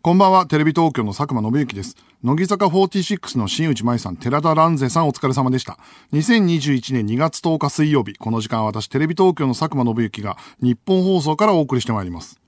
[0.00, 1.96] こんばんは、テレビ東京の佐久間信之です。
[2.22, 5.76] 乃木坂46の新内舞さん、寺田蘭世さんお疲れ様でした。
[6.12, 12.40] 2021年2月10日水曜日、この時間私、テレビ東京の佐久間信之が日本放送からお送りしてまいります。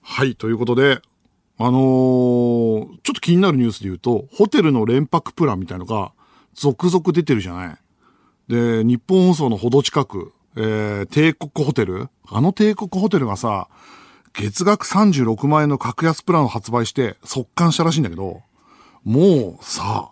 [0.00, 1.02] はい、ということで、
[1.58, 1.80] あのー、
[3.02, 6.12] ちょっと気になるニュースで言うと、ホテルの連泊プランみたいのが
[6.54, 7.76] 続々出てるじゃない。
[8.48, 12.08] で、日本放送のほど近く、えー、帝国ホテル？
[12.26, 13.68] あの帝国ホテルがさ、
[14.38, 18.42] 月額36万円の格安プランを発売して速乾したらしいんだけど、
[19.04, 20.10] もうさ、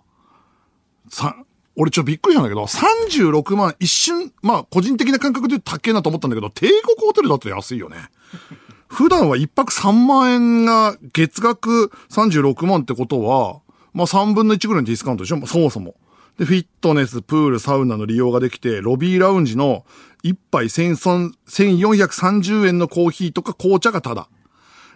[1.11, 1.37] さ、
[1.77, 7.97] 俺ちょっとびっくりしたんだけど、36万一瞬、まあ個人的な感覚で言うと高えなと思ったんだけど、帝国ホテルだと安いよね。
[8.89, 13.61] 普段は一泊3万円が月額36万ってことは、
[13.93, 15.47] まあ3分の1ぐらいのディスカウントでしょ？
[15.47, 15.97] そもそも。
[16.39, 19.84] で、フィットネス、プール、サウナの利用ができて、ロビーラウンジの
[20.24, 24.27] 一杯1430円のコーヒーとか紅茶がタダ。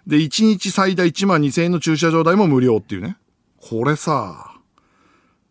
[0.07, 3.19] で、1日最大1万2000円の駐車場代も無料っていうね。
[3.61, 4.55] これさ、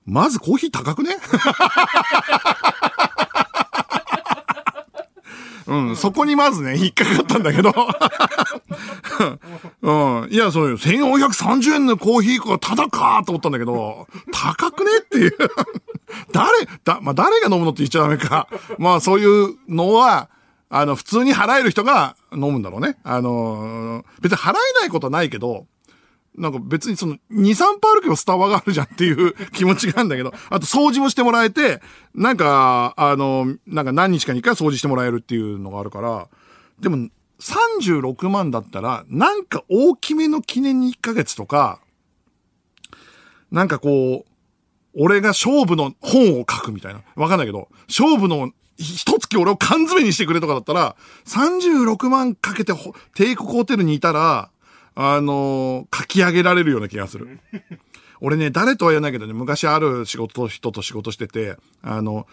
[0.03, 1.15] まずコーヒー高くね？
[5.67, 7.73] うん、そこにまずね、引っかかったんだけど。
[9.81, 9.91] う
[10.25, 10.27] ん。
[10.31, 10.77] いや、そうよ。
[10.77, 15.37] 1430円のコーヒーがただかと思ったんだけど、高くねっていう。
[16.31, 18.47] 誰、だ、まあ、誰が飲むのって言っちゃダメか。
[18.77, 20.29] まあ、そういうのは、
[20.69, 22.97] あの、普通に払える人が飲むんだろうね。
[23.03, 25.65] あの別に払えないことはないけど、
[26.37, 31.81] なんか別にその2、3パー歩けばスタバがあるじゃんっていう 気持ちがあるんだけど、あと掃除もしてもらえて、
[32.13, 36.27] なんか、あの、なんか何日かに一回掃除してもらえるっていうのがあるから、
[36.79, 41.79] でも36万だったら、なんか大きめの記念に1ヶ月とか、
[43.51, 44.31] なんかこう、
[44.99, 47.01] 俺が勝負の本を書くみたいな。
[47.15, 52.73] わかんないけど、勝負の一月俺を缶詰にしてくれとかだったら、36万かけて
[53.15, 54.51] 帝国ホテルにいたら、
[54.99, 57.39] あの、書き上げられるような気がする。
[58.19, 62.25] 俺ね、誰とは言わないけどね、昔ある仕事、人と仕事してて、あの、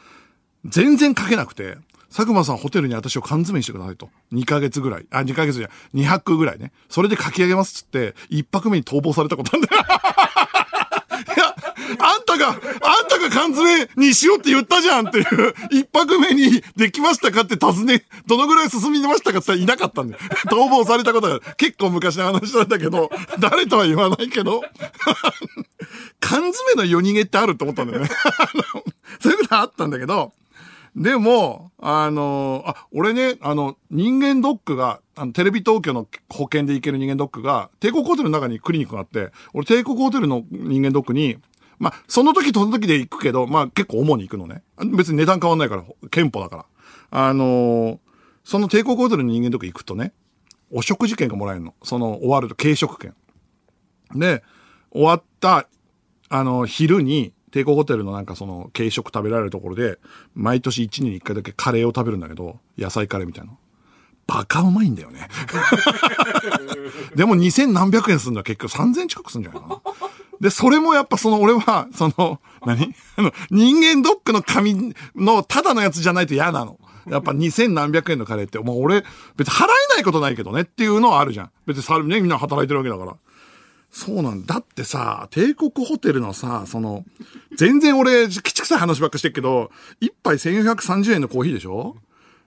[0.65, 1.77] 全然書けなくて、
[2.08, 4.08] 佐久間さんホテルに私を缶詰にしてくださいと。
[4.33, 5.07] 2ヶ月ぐらい。
[5.11, 6.73] あ、2ヶ月じゃ、2泊ぐらいね。
[6.89, 9.83] それで書き上げますっつって、1泊目に逃亡されたことあるんだよ。
[11.98, 12.57] あんたが、あん
[13.08, 20.20] たが缶詰にしようって言ったじゃんっていう、一泊目にできましたかって尋ね、どのぐらい進みましたかっていなかったんだよ。
[20.46, 24.63] 逃亡されたことが結構昔の話なんだけど、誰とは言わないけど、
[26.20, 28.08] 缶詰の夜逃げってあると思ったんだよね。
[29.20, 30.33] そういうことあったんだけど、
[30.96, 41.39] でも、あの、あ、俺ね、あの、人間ドックが、あの、テレビ東京の保険で行ける人間ドックが、帝国ホテルの中にクリニックがあって、俺帝国ホテルの人間ドックに、
[41.79, 44.62] まあ、その時その時で行くけど、まあ結構主に行くのね。
[44.96, 46.67] 別に値段変わんないから、憲法だから。
[47.11, 47.98] あのー、
[48.45, 50.13] その帝国ホテルの人間ドック行くとね、
[50.70, 51.74] お食事券がもらえるの。
[51.83, 53.14] その終わると軽食券。
[54.14, 54.42] で、
[54.90, 55.68] 終わった、
[56.29, 59.98] あの、昼に、帝国ホテルのなんかその軽食食べられるところで、
[60.34, 63.52] 毎年1年に1回だけカレーを食べるんだけど、野菜カレーみたいな。
[64.27, 65.29] バカうまいんだよね。
[67.14, 69.80] でも2000何百円するんだ結局3000近くするんじゃないかな。
[70.40, 72.95] で、それもやっぱその俺は、その、 何？
[73.17, 76.78] あの、人間ドックの紙のただのやつじゃないと嫌なの。
[77.06, 79.05] やっぱ2000何百円のカレーって、もう俺、
[79.36, 81.50] 別に払えないことないけどねっていうのはあるじゃん。
[81.67, 83.17] 別にさ、ね、みんな働いてるわけだから。
[83.90, 84.55] そうなんだ。
[84.55, 87.05] だってさ、帝国ホテルのさ、その、
[87.56, 89.70] 全然俺、きちくさい話ばっかしてるけど、
[90.01, 91.96] 一杯1430円のコーヒーでしょ？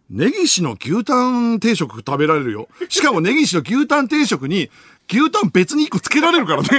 [0.09, 2.69] ネギシの牛タン定食食べられるよ。
[2.89, 4.69] しかもネギシの牛タン定食に、
[5.11, 6.69] 牛タン別に一個つけられるからね。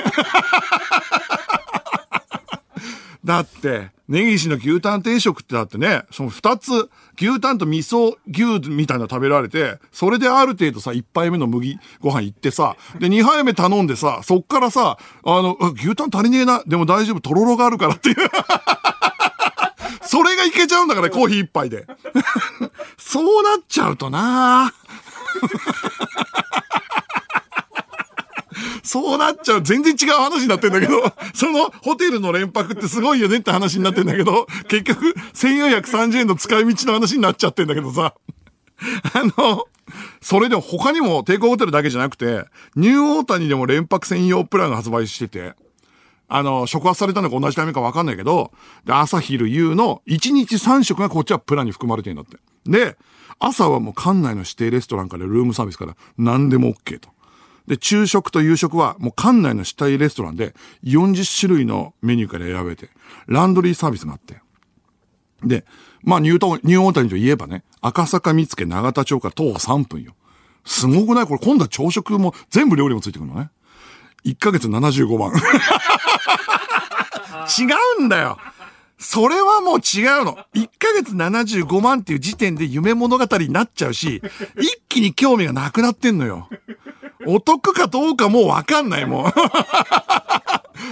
[3.25, 6.89] だって、ネギシの牛タン定食ってだってね、その二つ、
[7.21, 18.17] 牛タンと味噌牛みたいな食べられて、それである程度さ、一杯目の麦ご飯行ってさ、で、二杯目頼んでさ、そっからさ、あの、牛タン足りねえな、でも大丈夫、とろろがあるからっていう。
[20.03, 21.87] それがいけちゃうんだから、コーヒー一杯で。
[22.97, 24.89] そうなっちゃうとなぁ
[28.83, 29.63] そうなっちゃう。
[29.63, 31.03] 全然違う話になってんだけど、
[31.35, 38.15] そのホテルの連泊ってすごいよねって話になってんだけど、結局1430円の使い道の話になっちゃってんだけどさ。
[39.13, 39.65] あの、
[40.21, 42.45] それでも他にも帝国ホテルだけじゃなくて、
[42.77, 45.55] ニューオータニでも連泊専用プランが発売してて、
[46.29, 48.53] あの、触発されたのか同じタイミングかわかんないけど、
[48.85, 52.39] で、朝昼夕の1日3食がこっちはプランに含まれてるんだって。
[52.67, 52.97] で、
[53.39, 57.09] 朝はもう館内の指定レストランからルームサービスから何でも OK と。
[57.69, 60.55] で、昼食と夕食はもう館内の主体レストランで
[60.85, 62.89] 40種類のメニューから選べて、
[63.27, 64.41] ランドリーサービスがあって。
[65.45, 65.65] で、
[66.03, 70.15] まあニュートン、ニューオータニといえばね、赤坂見附長田町から徒歩3分よ。
[70.65, 71.27] すごくない？
[71.27, 73.51] これ今度は朝食も全部料理もついてくるのね。
[74.25, 75.31] 1ヶ月75万。
[77.47, 77.69] 違
[78.01, 78.39] うんだよ。
[78.99, 80.39] それはもう違うの。
[80.55, 84.23] 1ヶ月75万っていう時点で夢物語になっちゃうし、
[84.59, 86.49] 一気に興味がなくなってんのよ。
[87.31, 89.33] お得かどうかもうわかんない、もう。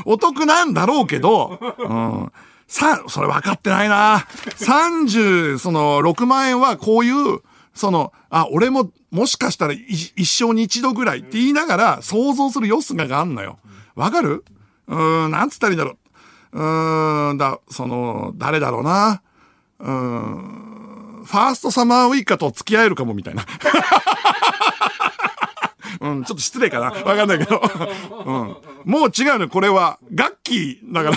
[0.04, 2.32] お得なんだろうけど、うん。
[2.68, 4.26] さ、それ分かってないな。
[4.58, 7.40] 30、その、6万円はこういう、
[7.74, 13.58] その、あ、俺も、もしかしたら一生に一度ぐらいって言いながら想像するよすががあんのよ。
[13.94, 14.44] わかる？
[14.88, 15.92] うーん、なんつったらいいんだろ
[16.52, 16.58] う。
[16.58, 19.22] うーん、だ、その、誰だろうな。
[19.78, 23.46] うーん、ファーストサマーウイカと付き合えるかもみたいな。
[26.00, 26.86] うん、ちょっと失礼かな。
[26.86, 27.60] わかんないけど。
[28.24, 28.56] うん。
[28.84, 29.98] もう違うの、これは。
[30.14, 31.16] ガッキー、だから。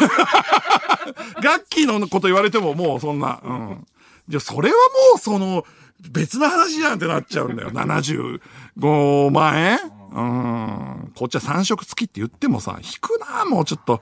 [1.42, 3.40] ガッキーのこと言われてももうそんな。
[3.44, 3.88] うん。
[4.28, 4.76] じゃ、それは
[5.14, 5.66] もうその、
[6.12, 7.72] 別の話じゃんってなっちゃうんだよ。
[7.72, 9.80] 75万円？
[10.12, 11.12] うん。
[11.14, 14.02] こっちは3食付きって言ってもさ、引くなもうちょっと。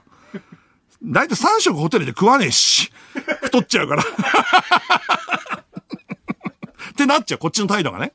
[1.02, 2.92] だいたい3食ホテルで食わねえし。
[3.42, 4.02] 太っちゃうから。
[4.02, 4.06] っ
[6.96, 8.12] てなっちゃう、こっちの態度がね。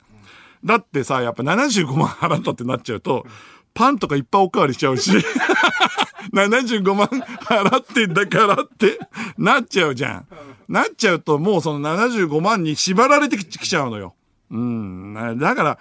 [0.66, 3.26] だってさ、やっぱ75万払ったってなっちゃうと、
[3.74, 5.12] パンとかいっぱいおかわりしちゃうし、
[6.34, 9.00] 75万払ってんだからって
[9.38, 10.28] なっちゃうじゃん。
[10.68, 14.16] なっちゃうともうその75万に縛られてきちゃうのよ。
[14.50, 15.38] うん。
[15.40, 15.80] だから、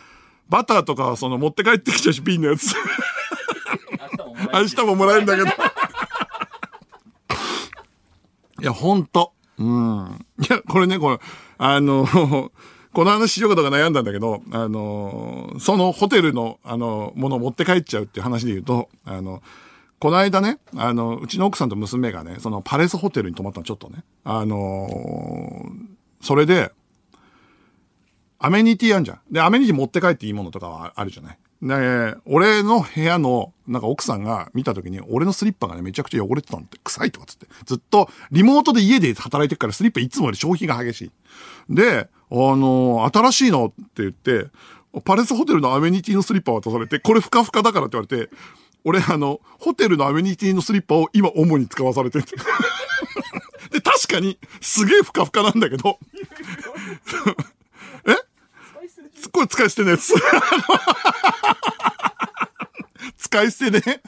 [0.49, 2.75] バターとかはその持って帰ってきちゃうし、瓶のやつ。
[4.53, 5.49] 明日ももらえるんだけど。
[8.61, 9.33] いや、ほんと。
[9.59, 10.27] うん。
[10.39, 11.19] いや、これね、これ、
[11.59, 12.07] あの、
[12.93, 19.43] この話しようかとか悩んだんだけど、あの、そのホテルの、あの、ものを持って帰っちゃうっていう話で言うと、あの、
[19.99, 24.05] この間ね、あの、うちの奥さんと娘がね、そのパレスホテルに泊まったのちょっとね。
[24.25, 25.71] あの
[26.21, 26.73] それで、
[28.39, 29.21] アメニティあんじゃん。
[29.31, 31.39] で、アメニティ持って帰っていいものとかはあるじゃない。
[31.63, 37.47] で、俺の部屋の、なんか奥さんが見た時に、俺のスリッパがね、めちゃくちゃ汚れてたんって、臭いとかつって。
[37.65, 41.11] ずっと、リモートで家で働いてるからスリッパいつもより消費が激しい。
[41.71, 44.47] で、のー、新しいのって言って、
[45.05, 48.31] パレスホテルのアメニティのスリッパ渡されて、これふかふかだからって言われて、
[48.85, 52.25] 俺あの、ホテルのアメニティのスリッパを今主に使わされてる。
[53.71, 55.99] で、確かに、すげえふかふかなんだけど、
[58.07, 58.15] え？
[59.31, 60.13] これ使い捨てのやつ。
[63.17, 64.03] 使い捨てで、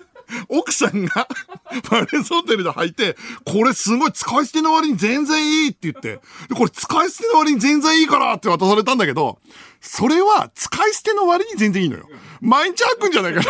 [0.49, 1.29] 奥さんが
[1.89, 6.21] パレスホテルで履いて、これすごい使い捨ての割に全然いいって言って、
[6.55, 9.39] これ使い捨ての割に全然いいからって渡されたんだけど、
[9.81, 12.09] それは使い捨ての割に全然いいのよ。
[12.41, 13.47] 毎日履くんじゃないかな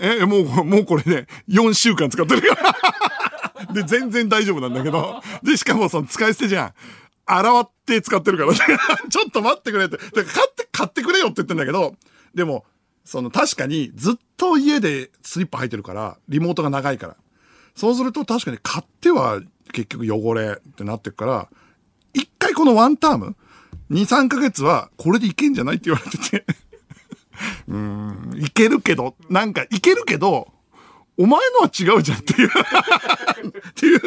[0.20, 5.22] え、もう、もうこれね、4週間使ってるから で、全然大丈夫なんだけど。
[5.42, 6.72] で、しかもその使い捨てじゃん。
[7.26, 9.98] 洗って使ってるからちょっと待ってくれって。
[9.98, 11.94] 買って、買ってくれよって言ってんだけど、
[12.34, 12.64] でも、
[13.08, 17.16] その確かにずっと家でスリッパ履いてるから、リモートが長いから。
[17.74, 19.40] そうすると確かに買っては
[19.72, 21.48] 結局汚れってなってくから、
[22.12, 23.34] 一回このワンターム、
[23.90, 26.44] 2、3ヶ月はこれでいけんじゃないって言われてて。
[27.66, 30.52] うん、いけるけど、なんかいけるけど、
[31.16, 32.50] お前のは違うじゃんっていう。
[33.70, 34.00] っていう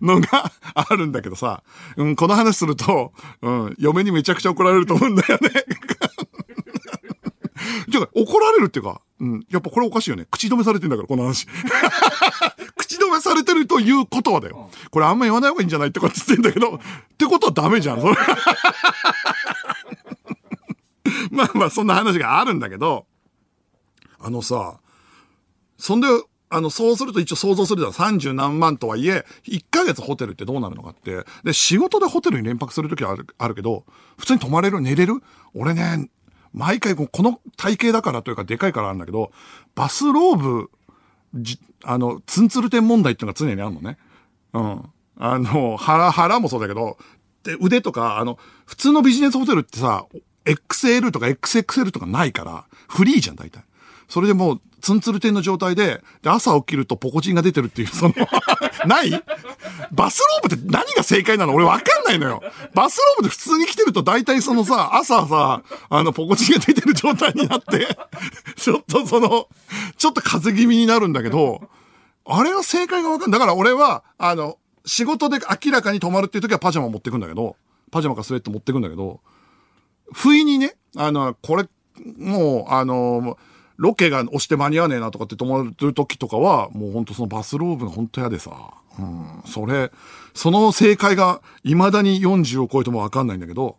[0.00, 1.62] のがあるんだけどさ、
[1.98, 3.12] うん、この話すると、
[3.42, 5.50] うん、嫁にめちゃくちゃ怒られると思うんだよね。
[7.88, 10.26] じゃ怒られるっていうか、うん、やっぱこれおかしいよね。
[10.30, 11.46] 口止めされてんだから、この話。
[12.76, 14.70] 口止めされてるということはだよ。
[14.90, 16.80] これあんま言わない方がいいんじゃないってこと言ってんだけど、っ
[17.18, 18.16] てことはダメじゃん、それ。
[21.30, 23.06] まあまあ、そんな話があるんだけど、
[24.18, 24.80] あのさ、
[25.78, 26.08] そんで、
[26.52, 27.92] あの、そうすると一応想像するじゃん。
[27.92, 31.24] 30何万とはいえ、1ヶ月ホテルってどうなるのかって。
[31.44, 33.84] で、仕事でホテルに連泊するときはある、あるけど、
[34.18, 34.80] 普通に泊まれる？
[34.80, 35.22] 寝れる？
[35.54, 36.10] 俺ね、
[36.52, 39.30] 毎回この体型だからというかでかいからあるんだけど、
[39.74, 40.70] バスローブ、
[41.84, 43.98] あの、ツンツルテン問題っていうのが常にあるのね。
[44.52, 44.90] うん。
[45.16, 46.98] あの、腹、腹もそうだけど、
[47.44, 50.06] で、腕とか、あの、普通のビジネスホテルってさ、
[50.44, 53.64] XL とか XXL とかないから、フリーじゃん、大体。
[54.10, 58.14] それでもう、ツンツルテンの状態で、で、朝起きるとポコチンが出てるっていう、その
[58.86, 59.10] ない？
[59.92, 61.54] バスローブって何が正解なの？
[61.54, 62.42] 俺わかんないのよ。
[62.74, 67.86] バスローブで普通に来てると大体そのさ、朝さ、あの、ポコチンが出てる状態になって
[68.56, 69.46] ちょっとその、
[69.96, 71.68] ちょっと風邪気味になるんだけど、
[72.24, 73.38] あれは正解がわかんない。
[73.38, 77.54] だから俺は、あの、仕事で明らかに泊まるっていう時はパジャマ持ってくんだけど、
[77.92, 79.20] パジャマかスウェット持ってくんだけど、
[80.12, 81.68] 不意にね、あの、これ、
[82.18, 83.36] もう、あの、
[83.80, 89.90] ロケが押して間に合わねえなとかって止まる時とかは、もうほんとそのバスローブがほんと嫌でさ、うん、それ、
[90.34, 93.78] その正解が未だに40を超えてもわかんないんだけど、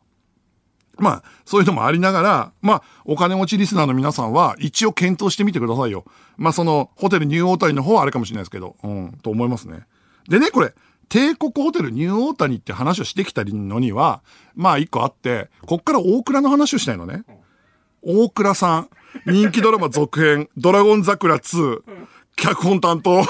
[0.98, 6.04] まあ、そういうのもありながら、まあ、お金持ちリスナーの皆さんは、一応検討してみてくださいよ。
[6.36, 9.82] まあ、その、ホテルニューオータニの方はあれかもしれないですけど、うん、と思いますね。
[10.28, 10.74] でね、これ、
[11.10, 14.24] 帝国ホテルニューオータニって話をしてきたのには、
[14.56, 17.26] まあ一個あって、こっから大倉の話をしたいのね。
[18.02, 18.90] 大倉さん、
[19.26, 21.82] 人気ドラマ続編、ドラゴン桜2、
[22.36, 23.22] 脚本担当。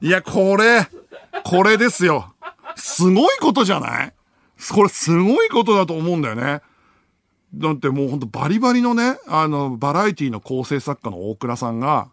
[0.00, 0.88] いや、これ、
[1.44, 2.34] これですよ。
[2.76, 4.12] すごいことじゃない？
[4.72, 6.60] これすごいことだと思うんだよね。
[7.54, 12.08] だってもうほんとバリバリのね、あの、バラエティの構成作家の大倉さんが、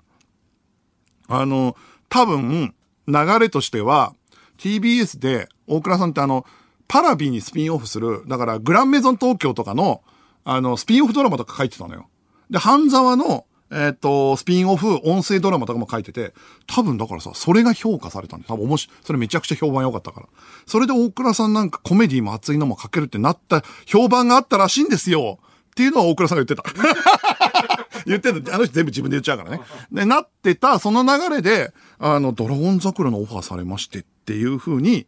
[1.27, 1.75] あの、
[2.09, 2.73] 多分、
[3.07, 4.13] 流れとしては、
[4.57, 6.45] TBS で、大倉さんってあの、
[6.89, 10.01] パラビにスピンオフする、だからグランメゾン東京とかの、
[10.43, 12.09] あの、スピンオフドラマとか書いてたのよ。
[12.49, 16.33] で、半沢の、えっ、ー、と、スピンオフ音声ドラマとかも書いてて、
[16.65, 20.27] 多分だからさ、それが評価されたんで、多分面白い、それめちゃくちゃ評判良かったから。
[20.65, 25.37] それで大倉さんなんかコメディも熱いのも書けるってなった、評判があったらしいんですよ。
[25.67, 27.85] っていうのは大倉さんが言ってた。
[28.07, 28.55] 言ってた。
[28.55, 29.61] あの人全部自分で言っちゃうからね。
[29.91, 35.05] で、なってた、その流れで、あの、ドラゴン桜のオファーされましてっていうふうに、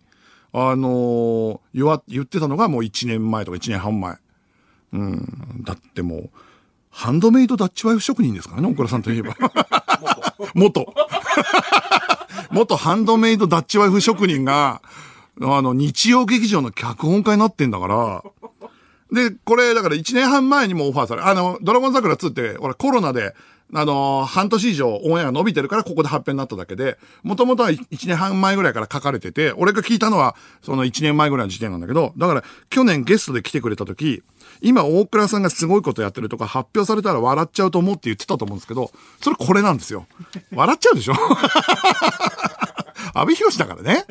[0.53, 4.17] あのー、言わ、言ってたのがもう1年前とか1年半前。
[4.93, 5.63] うん。
[5.63, 6.29] だってもう、
[6.89, 9.35] ハンドメイドダッチワイフ職人ですからね、大倉さんといえば。
[10.53, 10.93] 元。
[12.51, 14.81] 元ハンドメイドダッチワイフ職人が、
[15.41, 18.23] あの、日曜劇場の脚本家になってんだから、
[19.11, 23.33] で、これ、だから1年半前にもオファーされ、あの、ドラゴン桜2って、俺コロナで、
[23.73, 34.23] あのー、半年以上オンエアが伸びてるからここで発表になっただけで、もともとは1年半前ぐらいから書かれてて、俺が聞いたのはその1年前ぐらいの時点なんだけど、だから去年ゲストで来てくれた時、
[34.61, 40.05] 今大倉さんがすごいことやってるとか発表されたら笑っちゃうと思って言ってたと思うんですけど、それこれなんですよ。
[40.51, 41.13] 笑っちゃうでしょ？
[43.13, 44.05] 阿部寛だからね。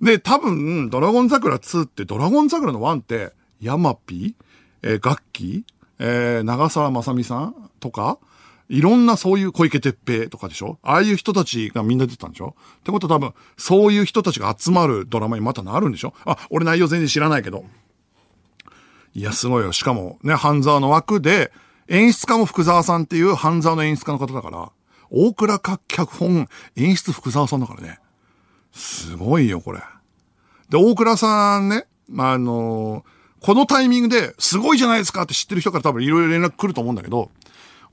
[0.00, 4.44] で、多分、ドラゴン桜2ってドラゴン桜の1って、ヤマピー、
[4.82, 5.62] えー、ガッキー、
[5.98, 7.54] えー、長澤まさみさん？
[7.80, 8.18] とか、
[8.72, 10.78] いろんなそういう小池徹平とかでしょ？
[10.82, 12.56] ああいう人たちがみんな出てたんでしょ？
[12.78, 16.14] ってことは多分、そういう人たちが集まるドラマにまたなるんでしょ？
[16.24, 17.66] あ、俺内容全然知らないけど。
[19.14, 19.72] いや、すごいよ。
[19.72, 21.52] しかも、ね、半沢の枠で、
[21.86, 24.72] 演出家も福沢さんっていう半沢の演出家の方だから、
[25.10, 27.98] 大倉か脚本、演出福沢さんだからね。
[28.72, 29.80] すごいよ、これ。
[30.70, 37.30] で、大倉さんね、まあ、あのー、このタイミングで、すごいじゃないですかって知ってる人から多分いろいろ連絡来ると思うんだけど、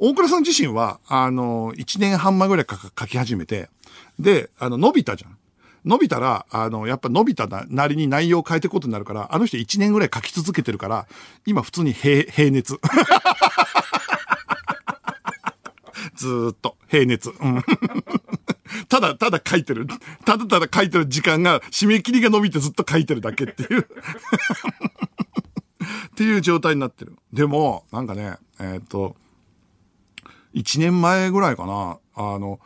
[0.01, 3.69] 大倉さん自身は、あの、1年半前ぐらいか書き始めて、
[4.17, 5.37] で、あの、伸びたじゃん。
[5.83, 11.05] 伸びたら、あの、やっぱ伸びたなりに内容を変えていくことになるから、あの人1年ぐらい書き続けてるから、
[11.45, 12.79] 今普通に平、平熱。
[16.15, 17.31] ずっと、平熱。
[18.87, 19.85] ただ、ただ書いてる。
[20.23, 23.85] ただただ書いてる時間が、締め切りが伸びてずっと書いてるだけっていう っ
[26.15, 27.17] ていう状態になってる。
[27.33, 29.17] でも、なんかね、えっ、と、
[30.59, 32.59] 1年前ぐらいかな、あの、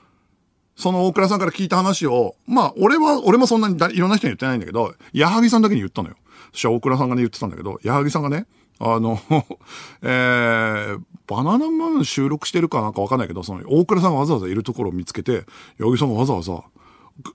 [0.75, 6.15] その大倉さんから聞いた話を、まあ、俺は、俺もそんなにいろんな人に言ってないんだけど、矢作さんだけに言ったのよ。
[6.51, 8.47] そしたら大倉さんがね言ってたんだけど、矢作さんがね、
[8.79, 9.19] あの、
[10.01, 15.45] えー、バナナマン収録してるかなんかわかんないけど、その、大倉さんがわざわざいるところを見つけて、
[15.77, 16.63] 矢作さんがわざわざ、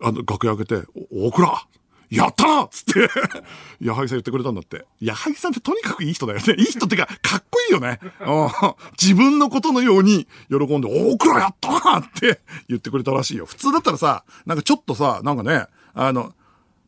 [0.00, 1.66] あの、楽屋開けて、大倉
[2.10, 3.10] やったなっつって
[3.80, 4.86] 矢作さん言ってくれたんだって。
[5.00, 6.54] 矢作さんってとにかくいい人だよね。
[6.58, 8.00] いい人ってか、かっこいいよね。
[9.00, 13.46] 自分のことのように喜んで、大倉やったなって言ってくれたらしいよ。
[13.46, 16.32] 普通だったらさ、なんかちょっとさ、なんかね、あの、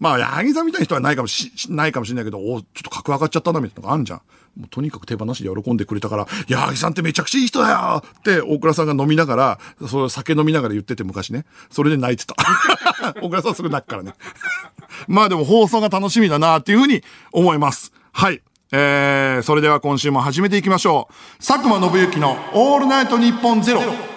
[0.00, 4.22] まあ、矢作さんみたいな人はないかもし、ないかもしれないけど、おちょっと格上がっちゃったな、みたいなのがあるじゃん。
[4.56, 11.44] もうとにかく手放しで喜んでくれたから、矢作さんってめちゃくちゃいい人だよって、大倉さんが飲みながら、それ酒飲みながら言ってて昔ね。
[11.70, 12.34] それで泣いてた。
[13.20, 14.14] 大倉さんすぐ泣くからね。
[15.06, 17.92] まあでも放送が楽しみだなっていうふうに思います。
[18.12, 18.40] はい。
[18.72, 21.44] えー、それでは今週も始めていきましょう。
[21.44, 24.09] 佐久間信之のオールナイトニッポンゼロ。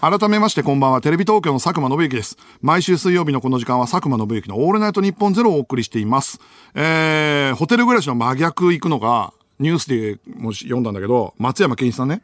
[0.00, 2.38] 改めましてこんばんは、テレビ東京の佐久間信之です。
[2.62, 6.40] 毎週水曜日のこの時間は佐久間信之のオールナイトニッポンゼロをお送りしています。
[6.74, 12.22] えー、ホテル暮らしの真逆行くのが、ニュースでもし読んだんだけど、松山健一さんね、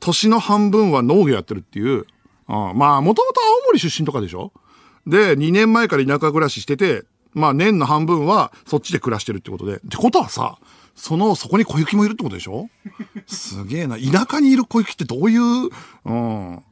[0.00, 2.04] 年の半分は農業やってるっていう、うん、
[2.76, 4.50] まあ、もともと青森出身とかでしょ？
[5.06, 9.76] で、2年前から田舎暮らししてて、まあ年の半分はそっちで暮らしてるってことで。
[9.76, 10.58] ってことはさ、
[10.96, 12.68] その、そこに小雪もいるってことでしょ？
[13.28, 13.98] すげえな。
[13.98, 15.70] 田舎にいる小雪ってどういう、
[16.06, 16.64] うん。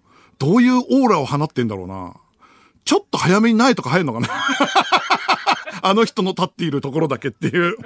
[0.43, 2.17] どういうオーラを放ってんだろうな。
[2.85, 4.29] ちょっと早めにないとか入るのかな
[5.83, 7.77] あの人の立っているところだけっていう。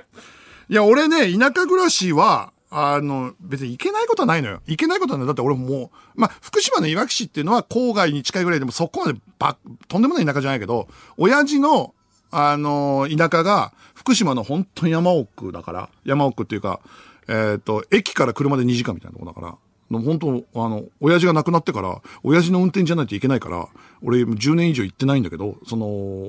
[0.70, 4.62] いや、俺ね、田舎暮らしは、あの、別に行けないことはないのよ。
[4.66, 5.26] 行けないことはない。
[5.26, 9.58] だって俺もう、まあ、福島のいわき市っていうのは郊外に近いぐらいでもそこまでば、
[9.88, 11.92] とんでもない田舎じゃないけど、親父の、
[12.30, 16.80] あの、田舎が福島の本当に山奥だから、山奥っていうか、
[17.28, 19.58] えっ、ー、と、駅から車で2時間みたいなとこだから、
[19.90, 23.68] 本当あの、親父が亡くなってから、親父の運転じゃないといけないから、
[24.02, 25.86] 俺10年以上行ってないんだけど、その、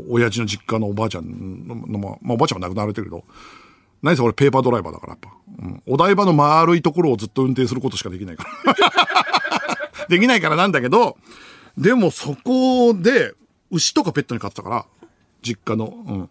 [0.10, 3.24] 親父の実家のおばあちゃんの、まあ、まあ、おばあちゃんは亡くなられてるけど、
[4.04, 5.32] 何せ俺ペーパードライバーだから、やっぱ。
[5.60, 5.84] うん。
[5.88, 10.06] お台場の丸いところをずっと運転することしかできないから。
[10.08, 11.18] できないからなんだけど、
[11.78, 13.34] でもそこで、
[13.72, 14.86] 牛とかペットに飼ってたから、
[15.42, 15.94] 実家の。
[16.08, 16.30] うん。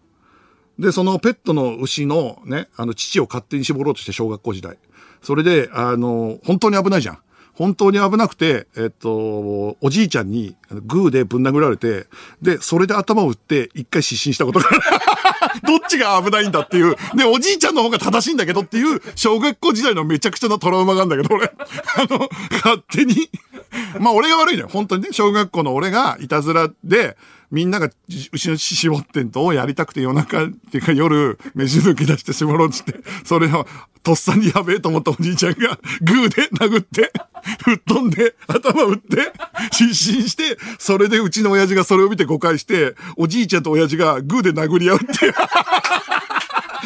[0.79, 4.77] で、そのペットの牛のね、あの、父を勝手に絞ろうとして小学校時代。
[5.21, 7.19] それで、あの、本当に危ないじゃん。
[7.53, 9.09] 本当に危なくて、えっと、
[9.81, 10.55] おじいちゃんに
[10.85, 12.05] グーでぶん殴られて、
[12.39, 14.69] で、それで頭を打って一回失神したことが
[15.65, 16.95] どっちが危ないんだっていう。
[17.15, 21.47] で、おじいちゃんの方が正しいんだけどっていう、小学校時代のめちゃくちゃなトラウマがあるんだけど、俺。
[21.97, 23.27] あの、勝手に
[23.99, 24.69] まあ俺が悪いのよ。
[24.71, 25.09] 本当にね。
[25.11, 27.17] 小学校の俺がいたずらで、
[27.51, 33.65] みんなが牛の乳絞ってんとやりたくて夜中っていうか夜、飯抜き出して絞ろうって、それを
[34.03, 37.11] とっさにやべえと思ったおじいちゃんがグーで殴って、
[37.63, 39.31] 吹っ飛んで、頭打って、
[39.71, 45.33] 失神して、それでうちの親父がそれを見て誤解して、おじいちゃんと親父がグーで殴り合うって。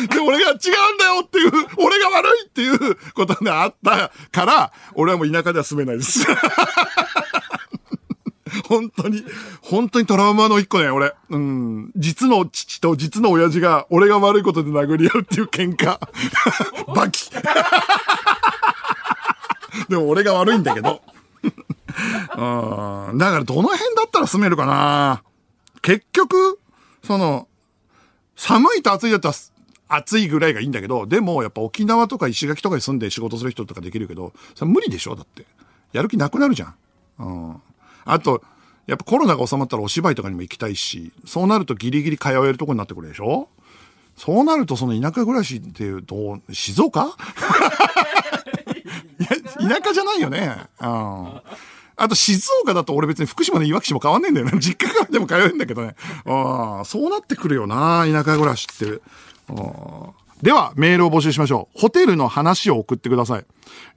[0.08, 0.58] で、俺が違う
[0.96, 6.26] んだよっていう、俺が悪いっていうことがあったから、俺はもう田舎では住めないです。
[8.68, 9.24] 本当に、
[9.62, 11.14] 本当にトラウマの一個ね、俺。
[11.30, 11.92] うん。
[11.96, 16.00] 実の父と実の親父が、俺が悪いことで殴り合うっていう喧嘩。
[16.94, 17.32] バキ。
[19.90, 21.02] でも俺が悪いんだけど。
[21.44, 23.18] うん。
[23.18, 25.24] だからどの辺だったら住めるかな
[25.82, 26.60] 結局、
[27.04, 27.48] その、
[28.36, 29.36] 寒いと暑いだったら
[29.88, 35.46] 暑いぐらいがいいんだけど、でもやっぱ沖縄とか石垣とかに住んで仕事する人とかできるけど、それ無理でしょだって。
[35.92, 36.76] やる気なくなるじゃん。
[37.20, 37.62] うん。
[38.06, 38.42] あと、
[38.88, 43.48] やっぱコロナが収まったらお芝居とかにも行きたいし、そうなるとギリギリ通えるとこになってくるでしょ？
[44.18, 47.16] そうなるとその田舎暮らしっていうと、静岡？
[49.20, 50.58] いや、田舎じゃないよね。
[50.82, 51.42] うん。
[51.98, 54.54] あと静岡だと俺別に福島のいわき市も変わんねえんだよね。
[54.60, 55.96] 実家からでも通えるんだけどね。
[56.26, 59.02] ああ、そうなってくるよな、田舎暮らしって。
[60.42, 61.80] では、メールを募集しましょう。
[61.80, 63.46] ホテルの話を送ってください。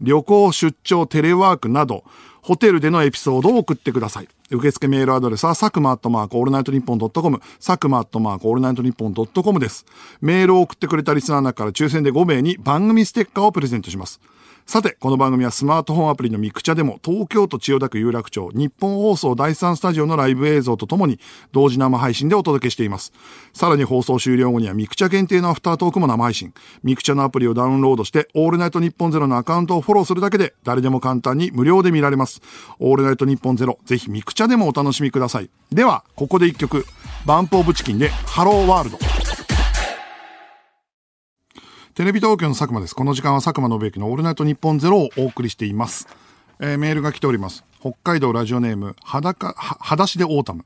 [0.03, 2.05] 旅行、出張、テレワークなど、
[2.45, 4.29] ホテルでのエピソードを送ってください。
[4.51, 9.87] 受付メールアドレスは、佐久間アットマークオールナイトニッポンドットコム、佐久間アットマークオールナイトニッポンドットコムです。
[10.21, 14.21] メールを送ってくれたリスナーの中から抽選で5名に番組ステッカーをプレゼントします。
[14.67, 21.21] さて、この番組はスマートフォンアプリのミクチャでも、東京都千代田区有楽町、ニッポン放送第3スタジオのライブ映像とともに、
[21.53, 23.13] 同時生配信でお届けしています。
[23.53, 26.55] さらに放送終了後にはミクチャ限定のアフタートークも生配信。
[26.83, 32.41] ミクチャのアプリをダウンロードして、オールナイトニッポンゼロのアカウントをフォローするだけで、誰でも簡単に無料で見られます。
[32.79, 35.51] オールナイトニッポンゼロ、ぜひミクチャでもお楽しみください。
[35.73, 36.85] では、ここで一曲、
[37.25, 38.99] バンプオブチキンで、ハローワールド。
[41.95, 42.95] テレビ東京の佐久間です。
[42.97, 46.09] この時間は佐久間宣行のオールナイトニッポンゼロをお送りしています。
[46.59, 47.63] えー、メールが来ております。
[47.81, 50.65] 北海道ラジオネーム、裸、は、裸足でオータム。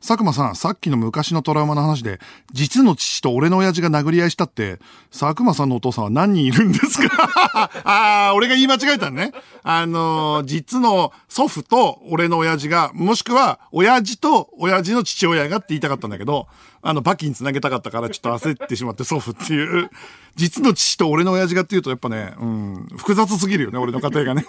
[0.00, 2.20] 佐久間さん、さっきの昔のトラウマの話で、
[2.52, 4.78] 実の父と俺の親父が殴り合いしたって、
[5.10, 7.70] 佐久間さんのお父さんは何人いるんですか？
[7.84, 9.32] ああ、俺が言い間違えたね。
[9.64, 16.46] あのー、実の祖父と俺の親父が、もしくは、親父と親父の父親がって言いたかったんだけど、
[16.82, 19.90] あの、バキに繋げたかったからちょっと焦ってしまって祖父っていう。
[20.36, 24.46] 実の父と俺の親父がっていうとやっぱね、うん、複雑すぎるよね、俺の家庭がね。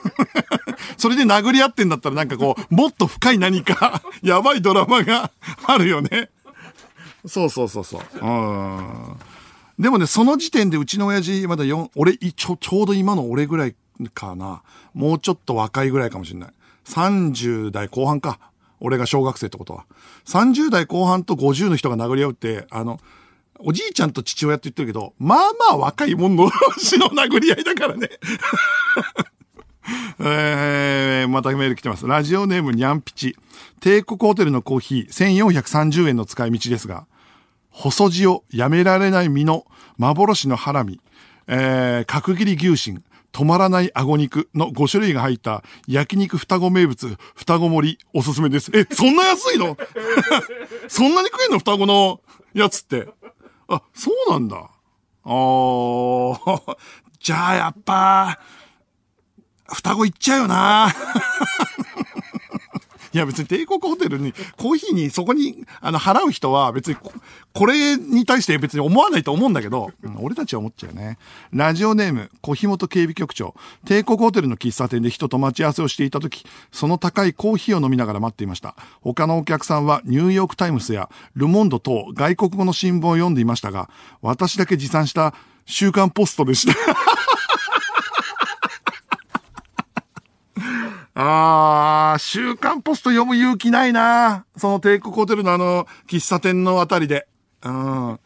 [0.97, 5.31] それで殴り合ってんだったらなんかこう、もっと深い何か、 やばいドラマが
[5.65, 6.29] あるよね。
[7.25, 8.01] そうそうそうそう。
[8.21, 9.15] うん。
[9.79, 13.75] でもね、その時点でうちの親父まだ4、俺、ちょ、ちょうど今の俺ぐらい
[14.13, 14.61] かな。
[14.93, 16.49] もうちょっと若いぐらいかもしれない。
[16.85, 18.39] 30代後半か。
[18.79, 19.85] 俺が小学生ってことは。
[20.25, 22.99] 30代後半と50の人が殴り合うって、あの、
[23.59, 25.37] おじいちゃんと父親って言ってるけど、まあ
[25.69, 28.09] まあ若いもんの死の殴り合いだからね。
[30.19, 32.07] えー、またメール来てます。
[32.07, 33.35] ラジオネームにゃんぴち。
[33.79, 37.05] 帝国ホテルのコーヒー1430円の使い道ですが、
[37.71, 39.65] 細字をやめられない身の
[39.97, 40.99] 幻のハラミ、
[41.47, 48.71] えー、角切り牛心、止まらない顎肉の5種類が入った焼肉双子名物、双子盛りおすすめです。
[48.73, 49.77] え、そんな安いの？
[50.89, 51.59] そんなに食えんの？
[51.59, 52.21] 双子の
[52.53, 53.07] やつって。
[53.67, 54.57] あ、そうなんだ。
[55.23, 56.77] あー。
[57.21, 58.39] じゃあやっぱ、
[59.71, 60.87] 双子いっちゃうよな。
[63.13, 67.11] いや別に帝国ホテルに、コーヒーにそこに、あの、払う人は別にこ、
[67.53, 71.17] これに対して別に思わないと思うんだけど、うん、俺たちは思っちゃうね。
[71.51, 73.55] ラジオネーム、小日本警備局長。
[73.85, 78.75] 帝国ホテルの喫茶店で人と待ち合わせをしていた時、その高いコーヒーを飲みながら待っていました。
[79.01, 83.89] 他のお客さんはニューヨークタイムスやルモンド等外国語の新聞を読んでいましたが、
[84.21, 85.33] 私だけ持参した
[85.65, 86.73] 週刊ポストでした。
[91.21, 97.27] あー、週刊ポスト読む勇気ないなその帝国ホテルのあの、喫茶店のあたりで。
[97.61, 98.19] うん。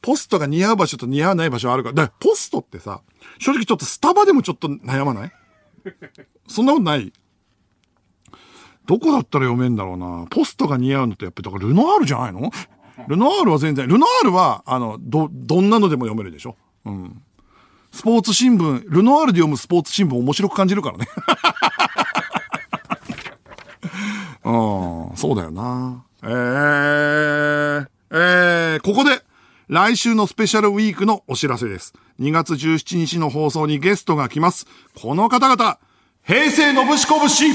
[0.00, 1.94] ポストが似合う場所と似合わない場所あるから。
[1.94, 3.02] だからポストってさ、
[3.38, 5.32] 正直ちょっとスタバでもちょっと悩まない？
[6.48, 7.12] そんなことない？
[8.86, 10.26] どこだったら読めんだろうな。
[10.30, 12.50] ポストが似合うのってやっぱり、だからルノアールじゃないの？
[13.08, 16.56] ルノアールは全然、ルノアールは、あの、ど、どんなのでも読めるでしょ？
[16.86, 17.22] うん。
[17.92, 21.06] スポーツ新聞、ルノアールで読むスポーツ新聞面白く感じるからね。
[24.44, 26.04] うん、そうだよな。
[26.22, 29.22] えー、えー、ここで、
[29.68, 31.94] 来週のスペシャルウィークのお知らせです。
[32.20, 34.66] 2月17日の放送にゲストが来ます。
[34.94, 35.78] この方々、
[36.24, 37.46] 平成のぶしこぶし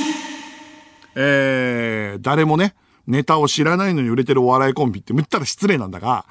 [1.16, 2.76] えー、誰もね、
[3.08, 6.26] ネタを知らないのに売れてるお笑いコンビって言ったら失礼なんだが、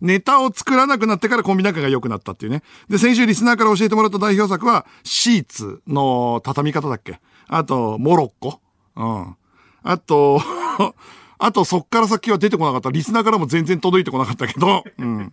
[0.00, 2.62] ネタを作らなくなってからコンビ仲が良くなったっていうね。
[2.88, 7.20] で、先週リスナーから教えてもらった代表作は、シーツの畳み方だっけ？
[7.48, 8.60] あと、モロッコ
[8.96, 9.36] うん。
[9.82, 10.40] あと、
[11.38, 12.90] あと、そっから先は出てこなかった。
[12.90, 14.84] リスナーからも全然届いてこなかったけど。
[14.98, 15.32] うん。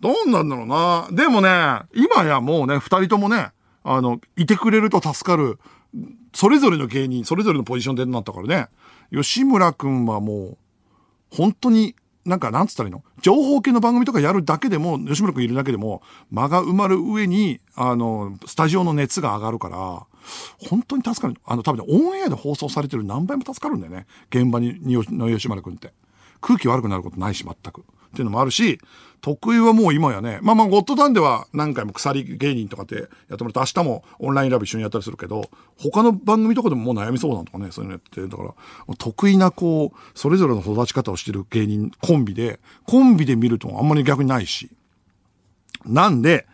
[0.00, 1.08] どうなんだろうな。
[1.10, 3.50] でもね、今やもうね、二人ともね、
[3.82, 5.58] あの、いてくれると助かる。
[6.32, 8.68] それぞれの芸人、それぞれのポジションでなったからね。
[9.12, 10.58] 吉村くんはもう、
[11.30, 13.02] 本当に、なんか、なんつったらいいの？
[13.22, 20.06] 情報系の番組とかやるだけでも、吉村くんいるだけでも、間が埋まる上に、あの、スタジオの熱が上がるから、
[20.68, 21.40] 本当に助かる。
[21.46, 24.06] あの、多分ね、オンエアで放送されてる何倍も助かるんだよね。
[24.30, 25.94] 現場に、の吉村くんって。
[26.42, 27.84] 空気悪くなることないし、全く。
[28.10, 28.80] っていうのもあるし、
[29.20, 33.02] 得意はもう今やね、まあまあ、ゴッドタンでは何回も鎖芸人とかってや
[33.34, 38.54] ってもらって、明日もオンラインラブ一緒にやったりするけど、他の番組とかでももう悩み相談とかね、そういうのやって、だから、
[38.96, 44.70] 得意なこう、それぞれの育ち方をしてる芸人、コンビで、コンビで見るとあんまり逆にないし。
[45.84, 46.46] なんで、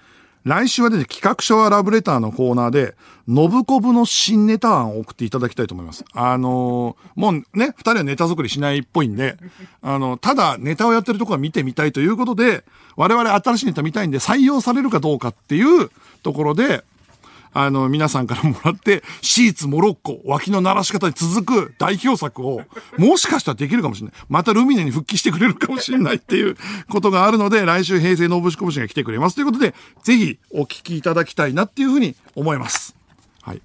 [0.47, 2.95] 来週はですね、企画書はラブレターのコーナーで、
[3.27, 6.05] ノブコブの新ネタ案を送っていただきたいと思います。
[6.13, 9.37] あのー、もうね、二人はネタ作りしないっぽいんで、
[9.83, 12.63] あの、ただネタをやってるとこは見てみたいということで、
[12.95, 15.91] 我々新しいネタ見たいんで採用されるかどうかっていう
[16.23, 16.85] ところで、
[17.53, 22.63] あの、皆さんからもらって、シーツ、モロッコ、脇の鳴らし方に続く代表作を、
[22.99, 24.17] もしかしたらできるかもしれない。
[24.29, 26.57] またルミネに復帰してくれるかもしれないっていう
[26.89, 32.97] ことがあるので、来週平成のぶしこぶしが来てくれますということで、ぜひお聞きいただきたいなっていうふうに思います。
[33.43, 33.63] はい。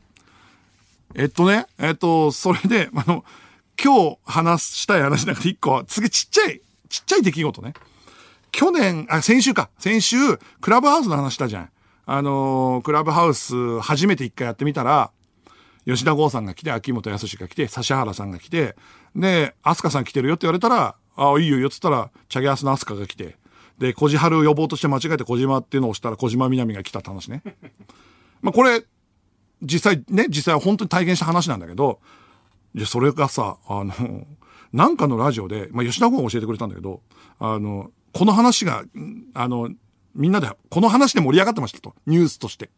[1.15, 3.25] えっとね、えっと、それで、あの、
[3.83, 7.73] 今日話したい話の中で一個は、次ちっちゃい、ちっちゃい出来事ね。
[8.51, 9.69] 去年、あ、先週か。
[9.79, 10.17] 先週、
[10.59, 11.69] クラブハウスの話したじゃん。
[12.05, 15.11] あの、クラブハウス初めて一回やってみたら、
[15.85, 18.75] 吉田剛さんが来て、秋元康が来て、指原さんが来て、
[19.15, 23.37] で、飛鳥さん来てるよって言われたら、ああ、いいよよっつったら、チャゲアスの飛鳥が来て、
[23.77, 27.41] で、小路春呼ぼうとして間違えて小島っていうのを押したら小島みなみが来たって話ね。
[28.41, 28.85] まあこれ、
[29.61, 31.99] 実際ね、実際は本当に体験した話なんだけど、
[32.75, 33.93] じゃそれがさ、あの、
[34.71, 37.01] なんかのラジオで、まあ吉田剛が教えてくれたんだけど、
[37.39, 38.83] あの、この話が、
[39.33, 39.69] あの、
[40.15, 41.95] みんなで、この話で盛り上がってましたと。
[42.06, 42.69] ニュースとして。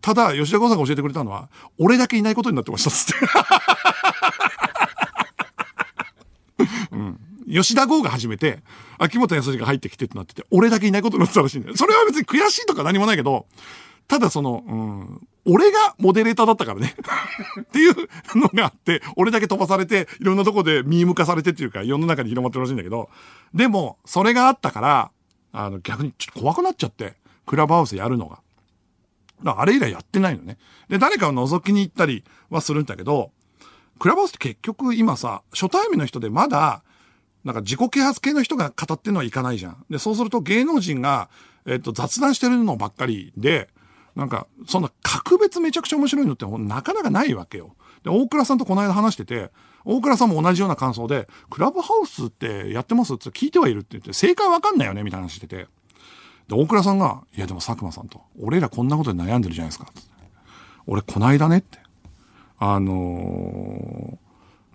[0.00, 3.26] ただ、吉田剛さんが教えてくれたのは、俺だけいないことになってましたっつって。
[6.92, 7.20] うん。
[7.50, 8.62] 吉田剛が始めて、
[8.98, 11.76] 秋元康が入ってきてってなってて、俺だけいないことになってたらしいんだよ。
[11.76, 13.46] それは別に悔しいとか何もないけど、
[14.06, 16.94] ただその、うん、俺がモデレーターだったからね
[17.60, 17.94] っていう
[18.34, 23.08] のがあって、俺だけ飛ばされて、いろんなとこでミーム化されてっていうか、世の中に広まってるらしいんだけど、
[23.54, 25.10] でも、それがあったから、
[25.52, 28.40] あの、逆にちょっと怖くなっちゃって、クラブハウスやるのが。
[29.42, 30.58] だからあれ以来やってないのね。
[30.88, 33.30] で、誰かを覗きに行ったりはするんだけど、
[33.98, 36.82] クラブハウスって結局今さ、初対面の人でまだ、
[37.44, 39.84] なんか自己啓発系の人が語ってるのはいかないじゃん。
[39.90, 41.30] で、そうすると芸能人が、
[41.66, 43.68] えっと、雑談してるのばっかりで、
[44.16, 47.76] なんか、そんな格別めちゃくちゃ面白いのってなかなかないわけよ。
[48.02, 49.52] で、大倉さんとこの間話してて、
[49.84, 55.56] 大倉さんも同じような感想で、クラブハウスってやってますって聞いてはいるって言って、正解わかんないよねみたいな話してて。
[55.56, 55.68] で、
[56.50, 59.90] 大倉さんが、いやでも佐久間さんと、俺らこんなことで悩んでるじゃないですか。
[60.86, 61.78] 俺こないだねって。
[62.58, 64.28] あのー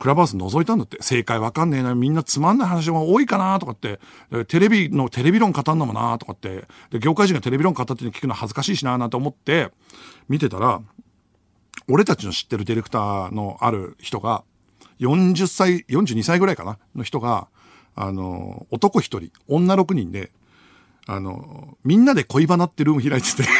[0.03, 0.97] クラブハウス覗いたんだって。
[1.01, 1.95] 正解わかんねえな。
[1.95, 4.01] みんなつまんない話が多いかなとかって。
[4.47, 6.67] テレビの、テレビ論語んのもなとかって。
[6.89, 9.71] で、業界人がテレビ論語って聞くの恥ずかしいしななんて思って、
[10.27, 10.81] 見てたら、
[11.87, 14.43] 俺たちの知ってるディレクターのある人が、
[15.07, 17.47] 40歳、42歳ぐらいかなの人が、
[17.95, 20.31] あの、男一人、女6人で、
[21.05, 23.43] あの、みんなで恋バナってルーム開いてて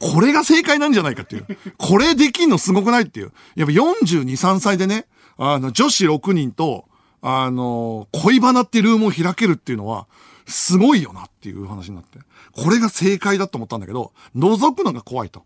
[0.00, 1.46] これが正解なんじゃないかっていう。
[1.76, 3.32] これできんのすごくないっていう。
[3.54, 6.86] やっぱ42、3歳でね、あの、女子6人と、
[7.22, 10.06] あの、恋バナってルームを開けるっていうのは、
[10.46, 12.18] すごいよなっていう話になって。
[12.52, 15.44] これが正解だと思ったんだけど、覗くのが怖いと。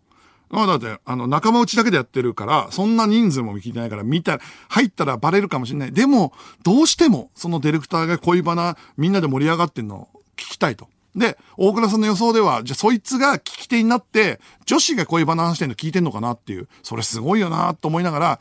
[0.55, 4.39] まあだって、あの、仲間内だけでやってるから、そんな人数も聞いてないから、見た、
[4.69, 5.91] 入ったらバレるかもしれない。
[5.91, 10.87] でも、どうしても、そのディレクターが恋バナ、みんなで盛り上がってんのを聞きたいと。
[11.15, 18.39] で、大倉さんの予想では、じゃあそいつが聞き手になって、女子が恋バナ話してんの聞いてんのかなっていう、それすごいよなと思いながら、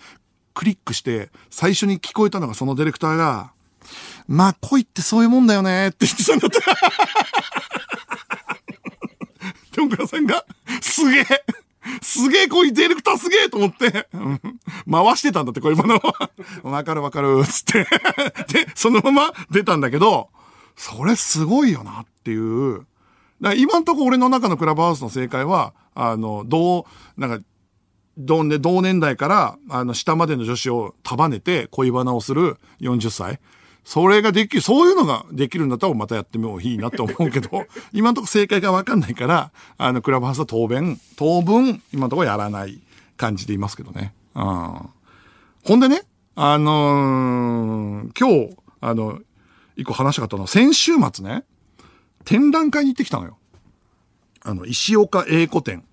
[0.54, 3.52] クリックして、最初に聞こえたのがそのディレクターが、
[4.28, 6.60] まあ恋ってそういうもんだよねって言ってたんだった。
[9.72, 10.44] で、大倉さんが、
[10.80, 11.26] すげえ
[12.02, 14.08] すげえ、こういうディレクターすげえと思って、
[14.90, 16.30] 回してたんだって、こういうものは。
[16.62, 17.86] わかるわかる、つって
[18.52, 20.30] で、そのまま出たんだけど、
[20.76, 22.78] それすごいよなっていう。
[22.78, 22.86] だか
[23.40, 27.44] ら今んとこ俺の中のクラブハウスの正解は、あの、同、なんか、
[28.16, 33.40] 同年同年代から、あの、下までの女子を束ねて恋バナをする40歳。
[33.84, 42.80] それができる、そういうのができるんだったらまたやってもいいなって思うけど、 今のところ正解がわかんないから、あの、クラブハウスは当分、当分、今のところやらない
[43.18, 44.14] 感じでいますけどね。
[44.34, 44.42] うん。
[45.64, 46.02] ほんでね、
[46.34, 49.20] あのー、今日、あの、
[49.76, 51.44] 一個話したかったのは、先週末ね、
[52.24, 53.36] 展覧会に行ってきたのよ。
[54.42, 55.84] あの、石岡英子展。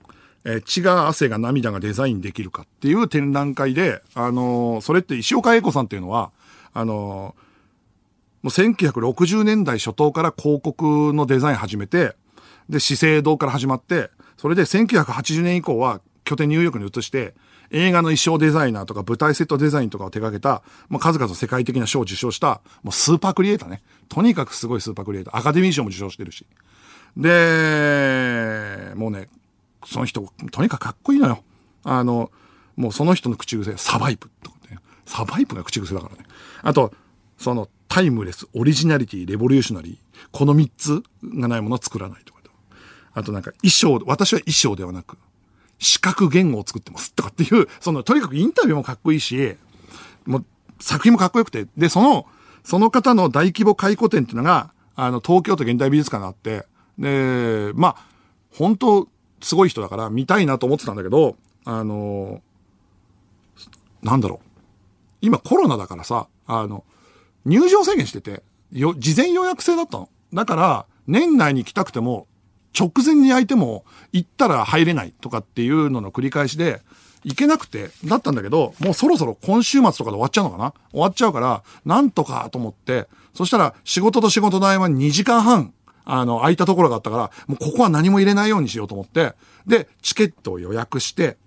[0.44, 6.32] えー、血が汗が涙がデザインできるかっていう展覧会で、あのー、それって石岡英子さんっていうのは、
[6.74, 7.51] あのー
[8.42, 12.16] もう1960年代初頭から広告のデザイン始めて、
[12.70, 17.36] で、資生堂から始まって、それで1980年以降は拠点ニューヨークに移して、
[17.72, 23.82] 映画の衣装デザイナーとか舞台セットデザインとかを手掛けた、もう数々世界的な賞を受賞した、もうスーパークリエイターね。
[24.10, 25.38] とにかくすごいスーパークリエイター。
[25.38, 26.46] アカデミー賞も受賞してるし。
[27.16, 29.30] で、もうね、
[29.86, 31.44] その人、とにかくかっこいいのよ。
[31.84, 32.32] あの、
[32.76, 34.78] もうその人の口癖、サバイプとかね。
[35.06, 36.26] サバイプが口癖だからね。
[36.62, 36.94] あと、
[37.42, 39.98] その、タイムレス、オリジナリティ、レボリューショナリー。
[40.32, 42.52] この3つがないものを作らないとかと。
[43.14, 45.18] あとなんか衣装、私は衣装ではなく、
[45.80, 49.56] 視覚言語を作ってますとかっていう、その、とにかくインタビューもかっこいいし、
[50.26, 50.46] もう
[50.80, 52.28] 作品もかっこよくて、で、その、
[52.64, 56.68] その方の大規模回顧展っていうのが、あの、東京都現代美術館があって、
[57.00, 58.06] で、まあ、
[58.54, 59.08] 本当
[59.42, 62.42] すごい人だから見たいなと思ってたんだけど、あの、
[64.04, 64.48] なんだろう。
[65.22, 66.84] 今コロナだからさ、あの、
[67.46, 70.10] 入場制限してて、よ、事前予約制だったの。
[70.34, 72.28] だから、年内に来たくても、
[72.78, 76.82] 直前に空いても、行ったら入れないとかっていうのの繰り返しで、
[77.24, 85.74] 行けなくて、だったんだけど、もうそろそろ今週末とかで終わっちゃうのかな終わっちゃうから、なんとかと思って、そしたら仕事と仕事の合間に2時間半、
[86.04, 89.34] あの、空いたところがあったから、もうここは何も入れないようにしようと思って、
[89.68, 91.38] で、チケットを予約して、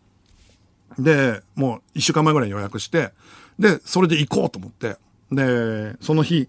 [0.99, 3.13] で、もう1週間前ぐらいに予約して、
[3.59, 4.97] で、それで行こうと思って、
[5.33, 6.49] で、その日、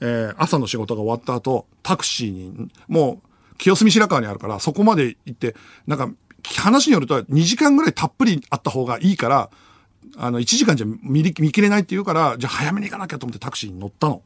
[0.00, 5.54] えー、朝の仕事が終わった後、タクシーに、もう、清澄白河にあるから、そこまで行って、
[5.86, 6.10] なんか、
[6.56, 9.50] 話によると2時間ぐらいたっぷりあった方がいいから、
[10.16, 14.22] あの、1時間じゃ見見切れないって言うから、じゃあ早めに行かなきゃと思ってタクシーに乗ったの。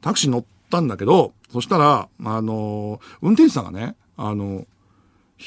[0.00, 4.66] タクシーに乗ったんだけど、そしたら、あの、運転手さんがね、あの、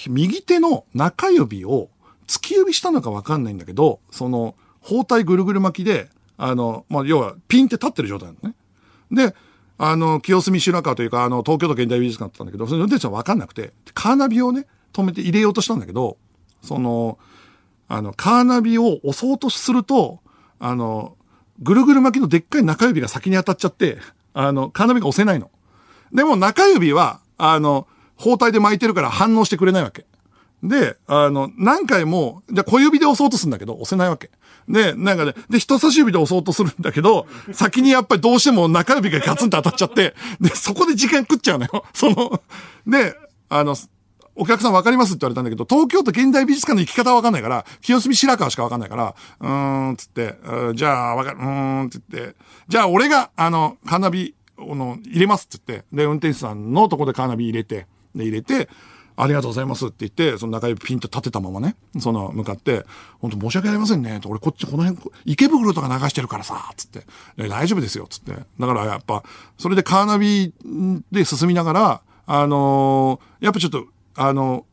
[0.07, 1.89] 右手の中指を
[2.27, 8.55] 突き指したのかわかんないんだけど、その、包帯ぐるぐる巻きで、あの、まあ、要は、ピンって立ってる状態なのね。
[9.11, 9.35] で、
[9.77, 16.17] あの、清澄白河というか、あの、東京都現代美術館だったんだけど、その運転手は分かんなくて、カーナビをね、止めて入れようとしたんだけど、
[16.61, 17.17] その、
[17.87, 20.19] あの、カーナビを押そうとすると、
[20.59, 21.17] あの、
[21.61, 23.97] ぐるぐる巻きのでっかい中指が先に当たっちゃって、
[24.33, 25.51] あの、カーナビが押せないの。
[26.13, 30.05] でも中指は、あの、包帯で巻いてるから反応してくれないわけ。
[30.63, 34.31] で、あの、何回も、じゃ小指で押そうとするんだけど、押せないわけ。
[34.67, 41.85] で、なんかね、で、人差し指で押そうとするんだけど、先にやっぱりどうしても中指がガツンと当たっちゃって、で、そこで時間食っちゃうのよ。
[41.93, 42.41] その、
[42.87, 43.15] で、
[43.49, 43.75] あの、
[44.35, 50.35] お客さんわかりますって言われたんだけど、東京都現代美術館の行き方はわかんないから、清澄白河しかわかんないから、うーん、つって、
[50.75, 52.35] じゃあ、わかる、うーん、つって、
[52.67, 58.69] じゃあ俺が、あの、カーナビ、の、入れますって言って、で、運転手さんのとこでカーナビ入れて、で、入れて、
[59.15, 62.85] ありがとうございますって言って、その中指ピンと立てたままね、その向かって、
[63.19, 67.03] 本当申し訳ありませんね、と、俺こっちこの辺、池袋とか流してるからさ、つって、
[67.47, 68.31] 大丈夫ですよ、つって。
[68.31, 69.23] だからやっぱ、
[69.57, 70.53] それでカーナビ
[71.11, 74.65] で進みながら、あのー、やっぱちょっと、あの、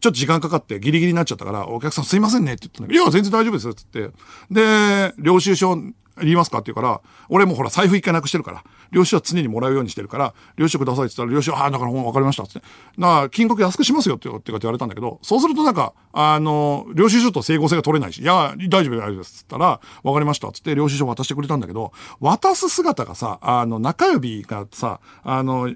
[0.00, 4.10] ちちょっと時間かかってギリギリになっちゃったから、お客さんすいませんねって言ったんだけど、いや、全然大丈夫ですつって。
[4.50, 5.76] で、領収書
[6.20, 6.58] 言いますか？
[6.58, 12.62] って言うから、俺もほら財布一回なくしてるから、領収は常にもらうようにしてるから、領収くださいって言ったら、領収書、ああ、だからもう分かりましたって。
[12.96, 25.68] なあ金額安くしますよってって言われたんだけど、そうするとなんか、あの、領収書と整合性が取れないし、いや、大丈夫大丈夫ですって言ったら、分かりましたってって領収書渡してくれたんだけど、渡す姿がさ、あの、中指がさ、あの、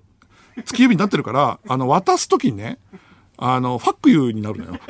[0.56, 2.78] 突き指になってるから、あの、渡すときにね、
[3.36, 4.80] あの、ファックユーになるのよ。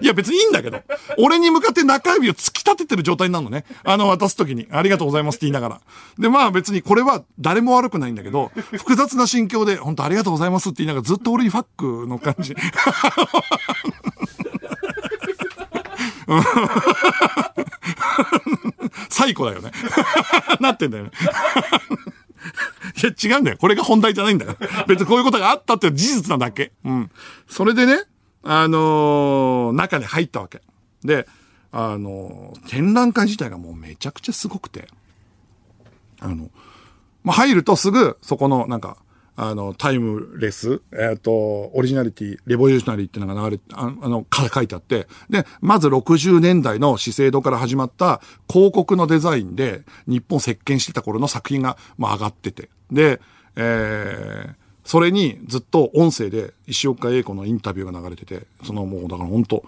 [0.00, 0.82] いや別にいいんだけど。
[1.18, 3.64] 俺に向かって中指を突き立ててる状態になるのね。
[3.84, 4.66] あの渡すときに。
[4.70, 5.80] ありがとうございますって言いながら。
[6.18, 12.54] で、まあ別にこれは誰も悪くないんだけど、複雑な心境で、本当ありがとうございますって言いながらずっと俺にファックの感じ。
[19.08, 19.70] 最高だよね。
[20.60, 21.10] なってんだよね。
[23.02, 23.58] いや、違うんだよ。
[23.58, 24.56] これが本題じゃないんだよ。
[24.86, 26.72] 別にこういうことがあったって事実なだけ。
[26.84, 27.10] うん。
[27.48, 28.04] それでね、
[28.48, 30.62] あのー、中に入ったわけ。
[31.02, 31.26] で、
[31.72, 34.88] あのー、展覧会自体がもうめちゃくちゃすごくて、
[36.20, 36.50] あの、
[37.24, 38.96] まあ、入るとすぐそこのなんか、
[39.38, 41.30] あの、タイムレス、えっ、ー、と、
[41.74, 52.70] オリジナリティ、レボリューショナリーってのが流れ、ああの、書いてあって、で、まず60年代の資生堂から始まった広告のデザインで、日本を席巻してた頃の作品が、まあ、上がってて。
[52.90, 53.20] で、
[53.56, 54.54] えー、
[54.86, 59.64] それにずっと音声で石岡英子のインタビューが流れてて、そのもうだから本当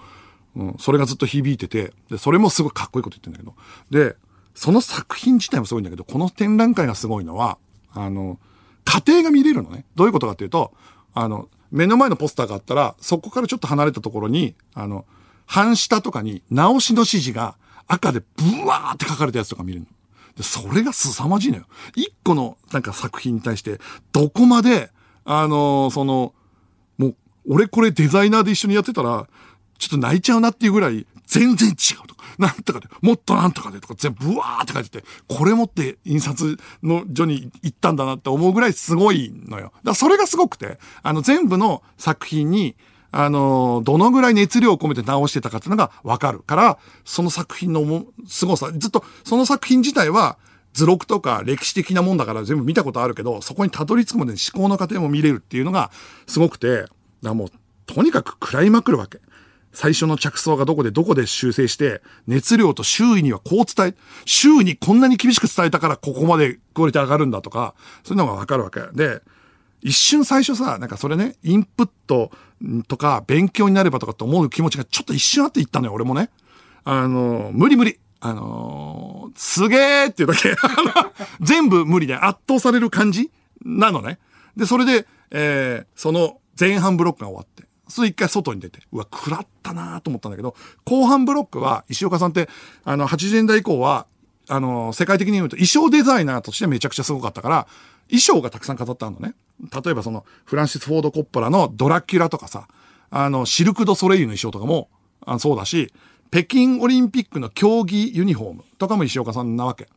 [0.56, 3.54] うん、それがずっと響いてて、で、それもすごいかっこいいこと言ってんだけど、
[3.90, 4.16] で、
[4.54, 7.58] その作品自体もすごいんだけど、この展覧会がすごいのは、
[7.92, 8.38] あの、
[8.84, 9.84] 家庭が見れるのね。
[9.94, 10.72] どういうことかっていうと、
[11.14, 15.04] あの、目の前のポスターがあったら、そこからちょっと離れたところに、あの、
[15.46, 19.86] 半下とかに直しの指示が赤でブワーって書かれたやつとか見れるの。
[20.36, 21.64] で、それが凄まじいのよ。
[21.94, 23.80] 一個のなんか作品に対して、
[24.12, 24.90] どこまで
[25.30, 26.32] あの、その、
[26.96, 27.16] もう、
[27.50, 29.28] 俺これデザイナーで一緒にやってたら、
[29.76, 39.64] ちょっと泣いちゃうなっていうぐらい、全然違うとか、なんとかで、もっとなんとかでとか、全部ブワーって書いてて、これ持って印刷の所に行ったんだなって思うぐらいすごいのよ。
[39.64, 42.74] だからそれがすごくて、あの全部の作品に、
[43.10, 50.38] あの、どのぐらい熱量を込めて直してたかっていうのがわかるから、その作品の凄さ、ずっとその作品自体は、
[50.72, 55.90] 図録とか歴史的なもんだから全部見たことあるけど、そこにたどり着くまでに思考の過程も見れるっていうのが
[56.26, 56.84] すごくて、
[57.22, 57.48] だもう、
[57.86, 59.20] とにかく食らいまくるわけ。
[59.72, 68.80] 最初の着想がどこでどこで修正して、熱量と周囲にはこう伝え、周囲にこんなに厳しく伝えたからここまでクオリティ上がるんだとか、そういうのがわかるわけ。
[68.92, 69.20] で、
[69.80, 72.30] 一瞬最初さ、なんかそれね、インプット
[72.88, 76.30] とか勉強になればとかって思う気持ちがちょっと一瞬あって言ったのよ、俺もね。
[76.84, 77.98] あの、無理無理。
[78.20, 80.54] あのー、すげーっていうだけ
[81.40, 83.30] 全部無理で圧倒される感じ？
[83.64, 84.18] なのね。
[84.56, 90.54] で、それで、えー、その前半ブロックが終わって、それ一回外に出て、うわ、食らったなと思ったんだけど、
[90.84, 92.48] 後半ブロックは、石岡さんって、
[92.84, 94.06] あの、80年代以降は、
[94.48, 97.66] あの、世界的に言うと衣装デザイナーとしてめちゃくちゃすごかったから、
[98.08, 99.34] 衣装がたくさん飾ってあるのね。
[99.84, 102.68] 例えばその、フランシス・フォード・コッポラのドラキュラとかさ、
[103.10, 104.88] あの、シルク・ド・ソレイユの衣装とかも、
[105.24, 105.92] あそうだし、
[106.30, 109.88] 北京オリンピックの競技ユニフォームとかも石岡さんなわけ。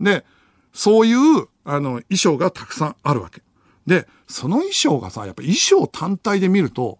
[0.00, 0.24] で、
[0.72, 3.42] そういう、あの、衣装がたくさんあるわけ。
[3.86, 6.98] で、その衣装がさ、やっぱ衣装単体で見ると、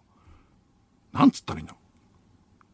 [1.13, 1.79] なんつったらいいんだろ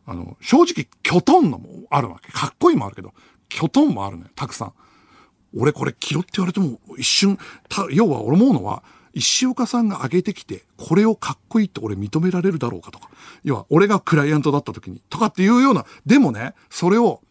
[0.06, 2.32] うあの、正直、キョトンのもあるわけ。
[2.32, 3.12] かっこいいもあるけど、
[3.48, 4.72] キョトンもあるのよ、たくさん。
[5.56, 8.82] 俺これ着ろって言われても一瞬、た、要は俺思うのは、
[9.16, 13.08] 石岡さんが上げてきて、これをかっこいいって俺認められるだろうかとか。
[13.44, 17.22] 要は、俺がクライアントだった時に、とかっていうような、でもね、それを、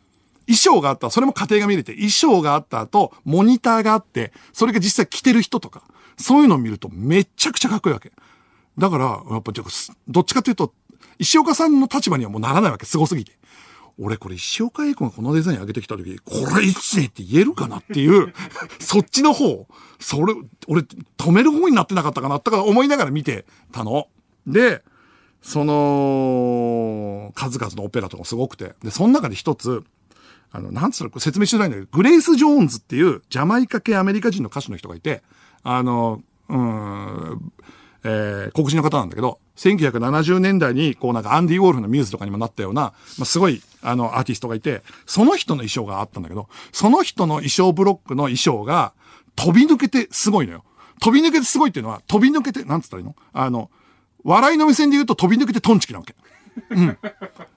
[0.47, 5.83] 衣装があった、それも家庭が見れて、衣装があった後、モニターがあって、それが実際着てる人とか、
[6.17, 8.11] そういうのを見るとめちゃくちゃかっこいいわけ。
[8.79, 9.51] だから、やっぱ、
[10.07, 10.73] どっちかというと、
[11.19, 13.37] 石岡さんの立場にはもうならないわけ、凄すぎて。
[13.99, 18.33] 俺これ石岡英子がこのデザイン上げてきた時、これいつねって言えるかなっていう、
[18.79, 19.67] そっちの方、
[19.99, 20.33] それ、
[20.67, 24.07] 俺止める方になってなかったかなとか思いながら見てたの。
[24.45, 24.83] で、
[25.41, 28.75] その、数々のオペラとかすごくて。
[28.83, 29.83] で、その中で一つ、
[30.51, 35.21] あの、なんつうの、説明してないんだけど、グレイス・ジョーンズっていうジャマイカ系アメリカ人の歌手の人がいて、
[35.63, 37.51] あの、うん、
[38.03, 42.93] えー、黒人の方なんだけど、1970年代に、こうなんかアンディ・ウォールフのミューズとかにもなったような、ま
[43.23, 48.93] あ、すごい、あの、アーティストがいて、その人の衣装があったんだけど、その人の衣装ブロックの衣装が、
[49.35, 50.63] 飛び抜けてすごいのよ。
[51.01, 53.15] 飛び抜けてすごいっていうのは、飛び抜けて、なんつったらいいの？
[53.33, 53.69] あの、
[54.23, 56.15] 笑いの目線で言うと飛び抜けてトンチキなわけ。
[56.69, 56.97] うん。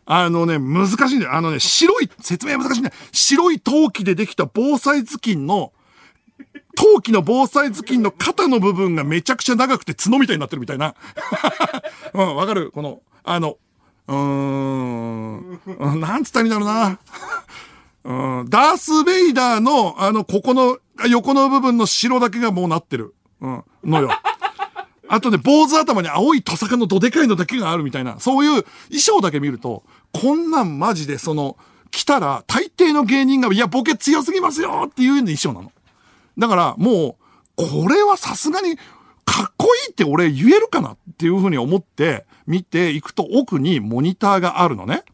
[0.07, 1.35] あのね、難しいんだよ。
[1.35, 2.95] あのね、白い、説明難しいんだよ。
[3.13, 5.73] 白い陶器でできた防災頭巾の
[6.75, 10.95] 陶器の防災頭巾の肩の部分がめちゃくちゃ長くて角みたいになってるみたいな。
[12.13, 12.73] うん、わかる？
[12.73, 13.57] この、あの、
[14.09, 16.99] うーん、なんつったらいいんだろうな。
[18.41, 20.79] うん、ダース・ベイダーの、あの、ここの、
[21.09, 23.15] 横の部分の白だけがもうなってる。
[23.41, 24.11] うん、のよ。
[25.09, 31.57] あとね、坊主頭に青いトサカのどでかいのだけがあるみたいな、そういう衣装だけ見ると、こんなんマジでその、
[31.91, 35.73] 来たら大抵の芸人が、いや、ボケ強すぎますよっていう衣装なの。
[36.39, 37.17] だからも
[37.59, 38.77] う、これはさすがに、
[39.25, 45.05] かっこいいって俺言えるかなっていうふうに思って見ていくと奥にモニターがあるのね。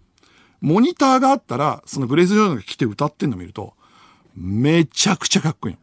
[0.60, 3.74] モニターがあったら、そのグレース・ジョーンが来て歌ってんの見ると、
[4.36, 5.76] めちゃくちゃかっこいい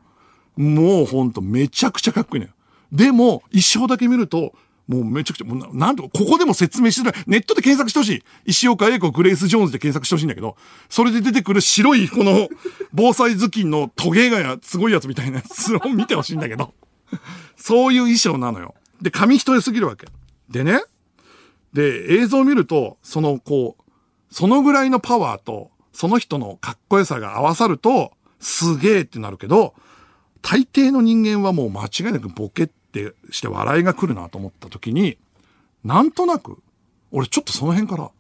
[0.58, 0.82] の。
[0.86, 2.54] もうほんとめちゃくちゃかっこいいのよ。
[2.92, 4.54] でも、衣装だけ見ると、
[4.88, 7.24] もうめちゃくちゃ、もうなんと、ここでも説明してない。
[7.28, 8.24] ネットで検索してほしい。
[8.46, 10.56] 石岡英子グレース・ジョーンズで検索してほしいんだけど、
[10.90, 12.48] それで出てくる白いこの
[12.94, 16.74] 防災頭巾のトゲがや、すごいやつみたいなやつを見てほしいんだけど、
[17.58, 18.74] そういう衣装なのよ。
[19.02, 20.08] で、紙一重すぎるわけ。
[20.50, 20.82] でね、
[21.74, 23.84] で、映像を見ると、その、こう、
[24.34, 29.74] そのぐらいのパワーと、その人のかっこよさが合わさると、すげえってなるけど、
[30.42, 35.18] 大抵の人間はもう間違いなくボケってして笑いが来るなと思った時に、
[35.84, 36.62] なんとなく、
[37.12, 38.12] 俺ちょっとその辺から、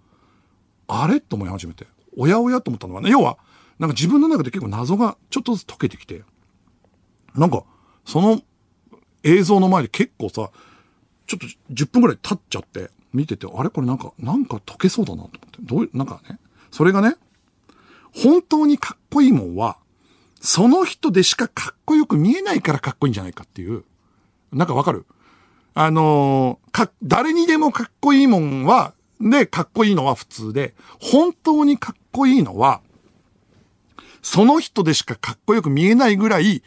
[0.87, 1.21] あれ？
[1.21, 1.87] と思い始めて、
[2.17, 3.37] おやおやと思ったのはね、要は、
[3.79, 6.23] なんか自分の中で結構謎がちょっとずつ解けてきて、
[7.35, 7.63] なんか、
[8.05, 8.41] その
[9.23, 10.51] 映像の前で結構さ、
[11.25, 13.69] ちょっと10分くらい経っちゃって、見てて、あれ？
[13.69, 15.57] これなんか、なんか解けそうだなと思って。
[15.61, 16.39] どういう、なんかね、
[16.71, 17.15] それがね、
[18.13, 19.77] 本当にかっこいいもんは、
[20.39, 23.83] その人でしかかっこよく見えないからかっこいいんじゃないかっていう。
[24.51, 25.05] なんかわかる？
[25.73, 32.81] あのー、か、誰にでもかっこいいもんは、で、かっこいいのは普通で、本当にかっこいいのは、
[34.21, 36.63] その人でしかかっこよく見えないぐらい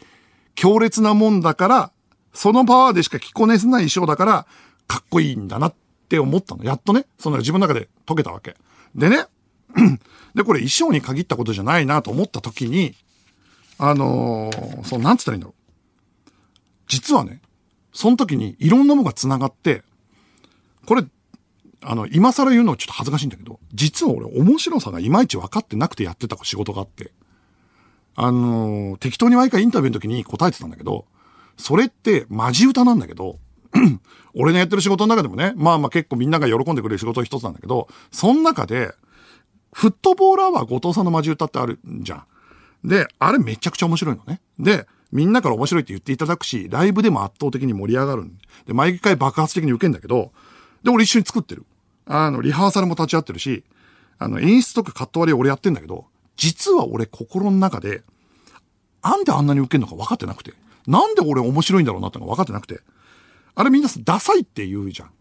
[0.55, 1.91] 強烈なもんだから、
[2.33, 4.47] そのパワーでしか着こねせない衣装だから、
[4.87, 5.73] かっこいいんだなっ
[6.05, 6.63] って思ったの。
[6.63, 8.55] やっとね、その自分の中で解けたわけ。
[8.93, 9.25] でね、
[10.35, 12.95] で、これ衣装に限ったことじゃないなと思った時に、
[13.79, 16.31] あのー、そう、なんつったらいいんだろう。
[16.87, 17.41] 実はね、
[17.91, 19.83] その時にいろんなものが繋がって、
[20.85, 21.03] これ、
[21.81, 27.11] あの、今更言うのはちょっと恥ずかしいんだけど、実は俺面白さがいまいち分かってなくてやってた仕事があって、
[28.15, 31.05] あのー、適当に毎回インタビューの時に答えてたんだけど、
[31.57, 33.39] それってマジ歌なんだけど、
[34.33, 38.93] 俺のやってる仕事の中でもね、まあまあ結構みんなが喜んでくれる仕事の一つなんだけど、その中で、
[39.71, 42.25] フットボーラーは後藤さんのマジ歌ってあるんじゃ
[42.83, 42.87] ん。
[42.87, 44.41] で、あれめちゃくちゃ面白いのね。
[44.59, 48.23] で、みんなから面白いって言っていただくし、ライブでも圧倒的に盛り上がる。
[48.65, 50.31] で、毎回爆発的に受けんだけど、
[50.83, 51.65] で、俺一緒に作ってる。
[52.05, 53.63] あの、リハーサルも立ち会ってるし、
[54.17, 56.05] あの、演出とかカット割り俺やってんだけど、
[56.37, 58.03] 実は俺心の中で、
[59.03, 60.53] なんであんなに受けんのか分かってなくて、
[60.87, 62.79] なんで俺面白いんだろうなってのが分かってなくて、
[63.55, 65.11] あれみんなダサいって言うじゃん。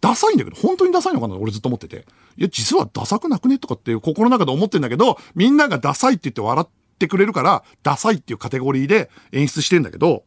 [0.00, 1.34] ダサいんだけど、本当にダサいのかな？
[1.36, 2.06] 俺ずっと思ってて。
[2.36, 10.24] いや、実はダサくなくねとかっていう心の中で思ってんだけど、みんながダサいって言って笑ってくれるから、ダサいっていうカテゴリーで演出してんだけど、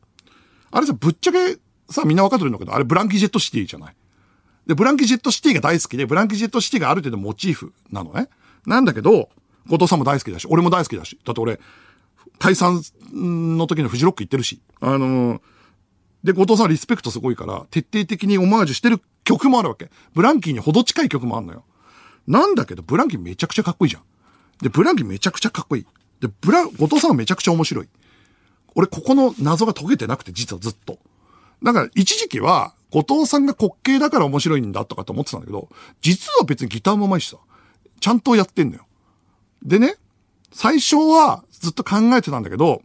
[0.71, 1.57] あれさ、ぶっちゃけ
[1.89, 3.95] さ、みんな分かってるんだけど、あれブランキジェットシティじゃない？
[4.67, 8.29] で、ブランキジェットシティが大好きで、ブランキジェットシティがある程度モチーフなのね。
[8.65, 9.29] なんだけど、
[9.67, 11.19] 後藤さんも大好きだし、俺も大好きだし。
[11.25, 11.59] だって俺、
[12.39, 12.81] 解散
[13.11, 14.61] の時のフジロック行ってるし。
[14.79, 15.41] あのー、
[16.23, 19.89] で、後藤さんリスペクトすごいから、徹底的にオマージュしてる曲もあるわけ。
[20.13, 21.63] ブランキーにほど近い曲もあるのよ。
[22.27, 24.03] なんだけど、ブランキーめちゃくちゃかっこいいじゃん。
[24.61, 25.85] で、ブランキーめちゃくちゃかっこいい。
[26.21, 27.89] で、ブラン、後藤さんはめちゃくちゃ面白い。
[28.75, 30.97] 俺、ここの謎が解けてなくて、実はずっと。
[31.61, 35.67] だから、一時期は、後藤さんが滑稽だから面白いんだとかと思ってたんだけど、
[36.01, 37.37] 実は別にギターも上手いしさ、
[37.99, 38.85] ちゃんとやってんのよ。
[39.63, 39.97] でね、
[40.51, 42.81] 最初はずっと考えてたんだけど、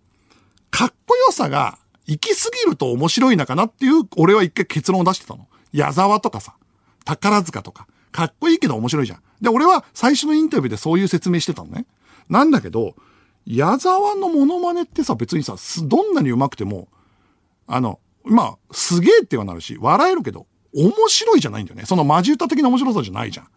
[0.71, 1.79] かっこよさが
[2.09, 5.47] 行き過ぎると面白いのかなっていう、俺は一回結論を出してたの。
[5.73, 6.55] 矢沢とかさ、
[7.05, 9.23] 宝塚とか、かっこいいけど面白いじゃん。
[9.43, 11.87] で、俺は最初のインタビューでそういう説明してたのね。
[12.31, 12.97] なんだけど、
[13.47, 16.89] 矢沢のモノマネってさ、別にさ、どんなに上手くても、
[17.67, 21.85] あの、まあ、すげえってはなるし、笑えるけど、面白いじゃないんだよね。
[21.87, 23.49] そのマジ歌的な面白さじゃないじゃん。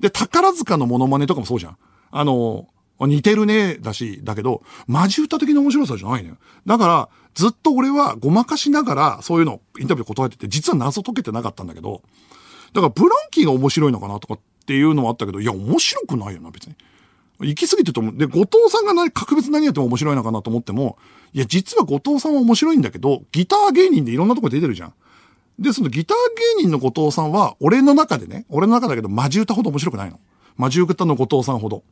[0.00, 1.78] で、宝塚のモノマネとかもそうじゃん。
[2.10, 2.68] あの、
[3.00, 6.36] 似てるね、だし、だけど、マジ歌的な面白さじゃないのよ。
[6.66, 12.02] だから、ずっと俺はごまかしながら、そういうのインタビュー答えてて、実は謎解けてなかったんだけど、
[12.72, 16.74] だからブランキーが面白いのかなとかっていうのもあったけど、いや、面白くないよな、別に。
[17.40, 18.16] 行き過ぎてと思う。
[18.16, 20.98] で、後藤さんが何、格別何やっても面白いのかなと思っても、
[21.32, 24.94] いや、実は後藤さんは面白いんだけど、ギター芸人でいろんなとこ出てるじゃん。
[25.60, 26.16] で、そのギター
[26.58, 30.18] 芸人の後藤さんは、俺の中でね、俺の中だけど、マジ歌ほど面白くないの。
[30.56, 31.84] マジ歌の後藤さんほど。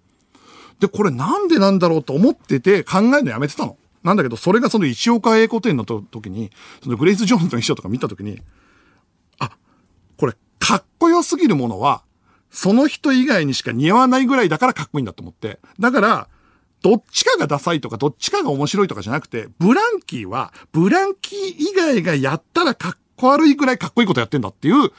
[0.80, 3.76] で、これなんでなんだろうと思ってて考えるのやめてたの。
[4.06, 6.52] なんだけど、それがその石岡英子店の時に、
[6.82, 8.40] そのグレイス・ジョーンズの衣装とか見た時に、
[9.40, 9.50] あ、
[10.16, 12.04] これ、かっこよすぎるものは、
[12.48, 15.58] その人以外にしか似合わないぐらいだからかっこいいんだと思って。
[15.80, 16.28] だから、
[16.82, 24.92] どっちかがダサいとか、どっちかが面白いとかじゃなくて、ブランキーは、ブランキー以外がやったらかっこ悪いぐらいかっこいいことやってんだっていう。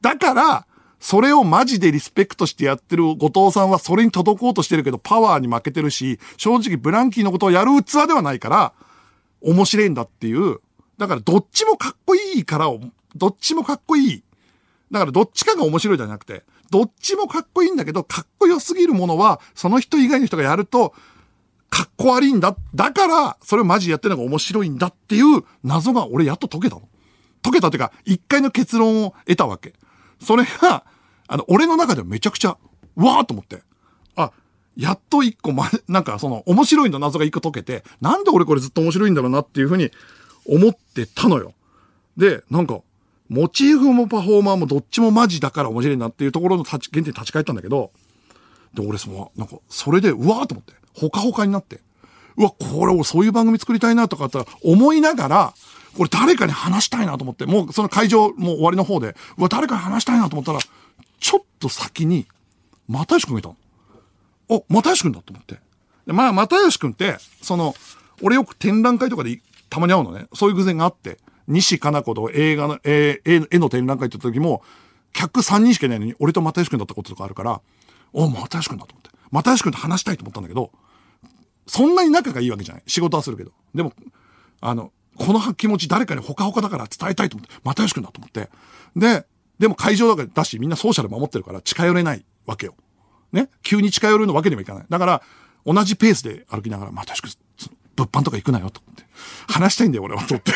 [0.00, 0.66] だから、
[1.00, 8.72] それをマジでリスペクトしてやってる後藤さんはそれに届こうとしてるけどパワーに負けてるし、正直ブランキーのことをやる器ではないから、
[9.40, 10.60] 面白いんだっていう。
[10.98, 12.66] だからどっちもかっこいいから、
[13.16, 14.22] どっちもかっこいい。
[14.90, 20.94] だからどっちかが面白いじゃなくて、どっちもかっこいいんだけど、かっこよすぎるものは、その人以外の人がやると、
[21.70, 22.56] かっこ悪いんだ。
[22.74, 26.82] だから、それをマジでやってるのが面白いんだっていう謎が俺やっと解けたの。
[27.42, 29.72] 解けたっていうか、一回の結論を得たわけ。
[30.20, 30.84] それが、
[31.30, 32.58] あの、俺の中ではめちゃくちゃ、
[32.96, 33.62] わーと思って。
[34.16, 34.32] あ、
[34.76, 39.92] やっと一個ま、 なんかその、面白いの謎が一個解けて、なんで俺これずっと面白いんだろうなっていうふうに
[40.44, 41.54] 思ってたのよ。
[42.16, 42.80] で、なんか、
[43.28, 47.92] モチーフもパフォーマーもどっちもマジだから面白いなっていうところの立ち、原点に立ち返ったんだけど、
[48.74, 51.80] で、俺その、なんか、それで、うわーと思って、ほかほかになって、
[52.36, 55.54] うわ、これ俺そういう番組作りたいなとかって思いながら、
[55.96, 60.58] これ誰かに話したいなと思って、もうその会場もう終わりの方で、うわ、誰かに話したいなと思ったら、
[61.20, 62.26] ちょっと先に、
[62.88, 63.56] 又吉くんがいたの。
[64.48, 65.56] お、又吉くんだと思って。
[66.06, 67.74] で、まあ、又吉くんって、その、
[68.22, 70.26] 俺よく展覧会とかでたまに会うのね。
[70.34, 74.62] そういう偶然があって、西加奈子と映画の、えー、絵の展覧会って時も、
[75.12, 77.60] 客3人しかいないのに、俺と又吉くんだったこととかあるから、
[78.12, 79.10] お、又吉くんだと思って。
[79.30, 80.72] 又吉くんと話したいと思ったんだけど、
[81.66, 82.82] そんなに仲がいいわけじゃない。
[82.86, 83.52] 仕事はするけど。
[83.74, 83.92] でも、
[84.60, 88.50] あの、この気持ち誰かにほかほかだから伝えたいと思って、又吉くんだと思って。
[88.96, 89.26] で、
[89.60, 92.74] でも会場だからだし、みんなソーシャル守ってるから近寄れないわけよ。
[93.30, 93.48] ね？
[93.62, 94.84] 急に近寄るのわけにもいかない。
[94.88, 95.22] だから、
[95.64, 97.28] 同じペースで歩きながら、まあ確か
[97.94, 99.04] 物販とか行くなよ、と思って。
[99.46, 100.52] 話したいんだよ、俺は、と思って。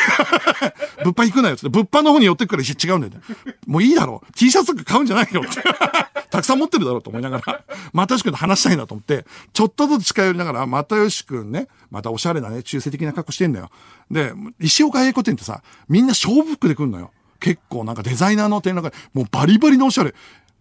[1.05, 1.69] 物販行くなよ、つって。
[1.69, 3.21] 物販の方に寄ってくから、違うんだよ、ね。
[3.67, 4.33] もういいだろう。
[4.33, 5.61] T シャツとか買うんじゃないよ、って。
[6.31, 13.69] たくさん持ってるだろうと思いながら、またよしくんと話したいなと思って、ちょっとずつ近寄りながら、またよしくんね、またおしゃれなね、中性的な格好してんだよ。
[14.09, 17.11] で、石岡英子店ってさ、みんな勝負服で来るのよ。
[17.45, 20.15] 結構なんかデザイナーの展覧会、もうバリバリのおしゃれ。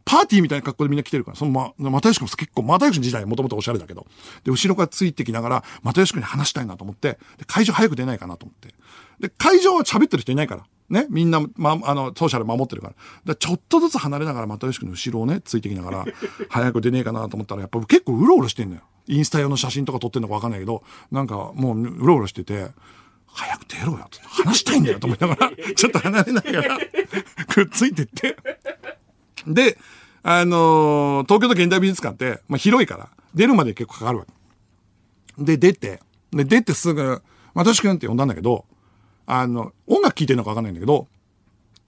[0.04, 4.06] パーティーみたいな格好でみんな来てるから、そのま、又吉君も結構、又吉君自体もともとおしゃれだけど、
[4.44, 8.74] で、後ろからついてきながら、又吉君に話したいなと思って、で、会場早く出ないかなと思って。
[9.18, 10.66] で、会場は喋ってる人いないから。
[10.90, 12.94] ね、みんな、ま、あの、ソーシャル守ってるから。
[13.24, 16.04] で、ちょっとずつ離れながら、又吉君の後ろをね、ついてきながら、
[16.50, 18.82] 早く出ねえかなと思ったら、やっぱ結構うろうろしてんのよ。
[19.06, 22.68] インスタ用の写真とか撮ってんのかわかんないけど、なんかもううろうろしてて、
[23.34, 26.78] 早く出ろよ話したいんだよと思いながら、 ちょっと離れながら、
[27.48, 28.36] くっついてって。
[29.46, 29.76] で、
[30.22, 34.26] あのー、東京都現代美術館って、まあ、広いから、出るまで結構かかるわ
[35.36, 35.44] け。
[35.44, 37.22] で、出て、で、出てすぐ、
[37.54, 38.66] まとしくんって呼んだんだけど、
[39.26, 41.08] あの、音楽聴いてるのかわかんないんだけど、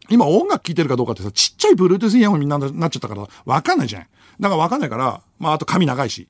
[0.08, 4.08] 今音楽聴いてるかどうかってさ、ちっちゃい Bluetooth イヤホンみんななっちゃったから、わかんないじゃない。
[4.40, 6.28] だからわかんないから、まあ、あと髪長いし、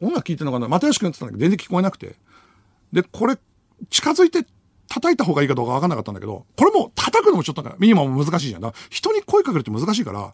[0.00, 2.14] 音楽聴いてるのかな又吉くんって言ったんだけど、全然聞こえなくて。
[2.92, 3.36] で、これ、
[3.90, 4.46] 近づいて
[4.88, 8.60] 叩いた方がいいかどうか分かんなかったんだけど、これも叩くのもちょっとかミニマム難しいじゃん。
[8.60, 10.32] だ人に声かけるって難しいから、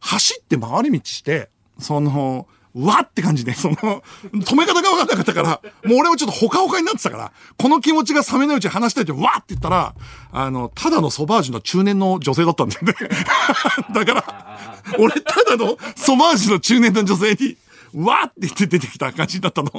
[0.00, 9.94] 走って回り道して、その、わって感じで、その、止め方が分かんなかったから、もう俺もちょっとほかほかになってたから、この気持ちが冷めないうちに話したいって、わって言ったら、
[10.32, 12.94] あの、ただのソバージュの中年の女性だったんだよね。
[13.94, 14.58] だから、
[14.98, 17.56] 俺ただのソバージュの中年の女性に、
[17.94, 19.70] わって言って出てきた感じだったの。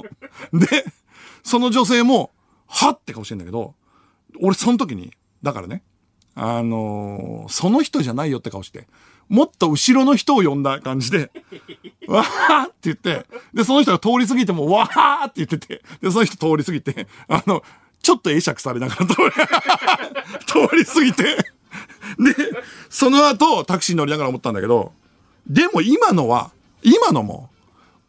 [0.53, 0.85] で、
[1.43, 2.31] その女性も、
[2.67, 3.75] はって顔してんだけど、
[4.41, 5.11] 俺その時に、
[5.43, 5.83] だからね、
[6.35, 8.87] あのー、その人じゃないよって顔して、
[9.29, 11.31] もっと後ろの人を呼んだ感じで、
[12.07, 17.63] わーって言って、で、その人が通り過ぎても、わーって言ってて、で、その人通り過ぎて、あの、
[18.01, 19.15] ちょっと会釈されながら通
[20.75, 21.43] り 過ぎて、で、
[22.89, 24.93] その後、タクシー乗りながら思ったんだけど、
[25.47, 26.51] でも今のは、
[26.83, 27.49] 今のも、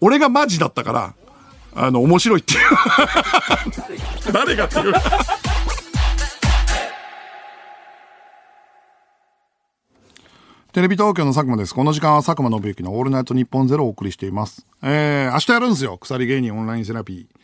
[0.01, 1.15] 俺がマジだったから、
[1.79, 2.61] あの、面白いっていう。
[4.33, 4.95] 誰がっていう。
[10.73, 11.75] テレビ東京の佐久間です。
[11.75, 14.67] この時間は佐久間信之のオールナイトニッポンゼロをお送りしています。
[14.83, 15.99] えー、明日やるんですよ。
[15.99, 17.37] 鎖芸人オンラインセラピー。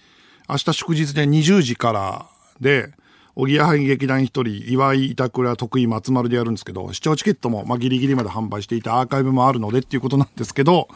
[0.49, 2.27] 明日祝日で20時から
[2.61, 2.91] で、
[3.35, 10.89] おぎやはぎ劇団一人、岩井板倉徳井松丸でやるんですけど、視聴チケットも、まあ、ギリギリまで販売していたアーカイブもあるのでっていうことなんですけど、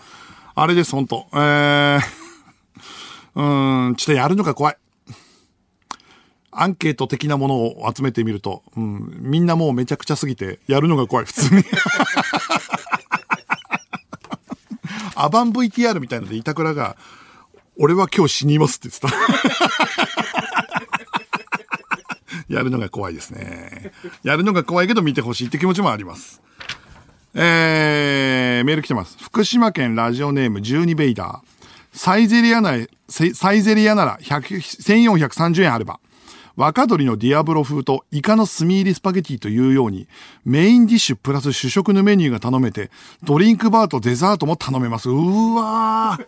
[0.55, 2.01] あれです、本当えー、
[3.37, 4.77] うん、ちょっとやるのが怖い。
[6.51, 11.63] アンケート的なものを集めてみると、うん、みんなもうめちゃくちゃすぎて、やるのが怖い、普通に。
[15.15, 16.97] アバン VTR みたいので、板倉が、
[17.79, 19.15] 俺は今日死にますって言ってた。
[22.49, 23.93] やるのが怖いですね。
[24.23, 26.41] やるのが怖いけど見てほしいって気持ちもあります。
[27.35, 29.19] えー、メール来てます。
[29.21, 31.56] 福島県ラジオネーム12ベイダー。
[31.97, 35.99] サイゼリアなら、サイゼリアなら1430円あれば、
[36.55, 40.07] 若鶏のディアブロ風とイカの炭入りスパゲティというように、
[40.45, 42.91] メインディッシュプラス主食のメニューが頼めて、
[43.25, 45.09] ドリンクバーとデザートも頼めます。
[45.09, 46.27] うーわー。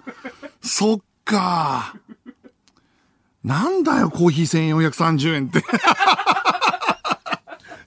[0.67, 1.95] そっか
[3.45, 5.59] なんだよ、コーヒー1430円って。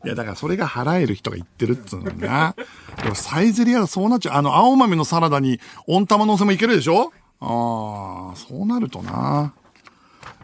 [0.03, 2.55] いや、だからそれが払える人が言ってるっつうのにな。
[3.03, 4.37] でもサイゼリアはそうなっちゃう。
[4.37, 7.11] あの、青豆のサラダに温玉のせもいけるでしょ？
[7.41, 9.53] ああ、そうなるとな。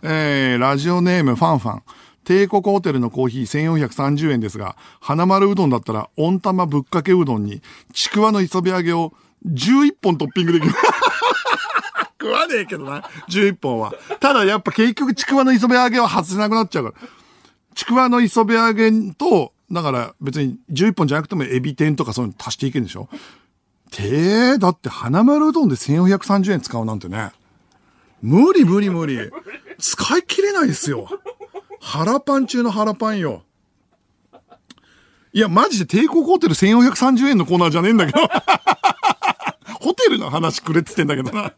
[0.01, 1.83] えー、ラジオネームファンファン。
[2.23, 7.61] 帝国ホテルのコーヒー1430円ですが、花丸うどんだったら温玉ぶっかけうどんに、
[7.93, 9.13] ちくわの磯辺揚げを
[9.45, 10.73] 11本トッピングできる。
[12.19, 13.93] 食わねえけどな、11本は。
[14.19, 17.07] ただやっぱ結局ちくわの磯辺揚げは外せなくなっちゃうから。
[17.75, 23.07] ちくわの磯辺揚げと、だから別に11本じゃなくてもエビ天とかそういうの足していけるんでしょ？
[23.91, 27.31] てー、だって花丸うどんで1430円使うなんてね。
[28.21, 29.31] 無理無理無理。
[29.79, 31.07] 使い切れないですよ。
[31.79, 33.43] 腹パン中の腹パンよ。
[35.33, 38.19] いや、マジで帝国ホテル1430円のコーナーじゃねえんだけど。
[39.79, 41.53] ホテルの話くれって言ってんだけどな。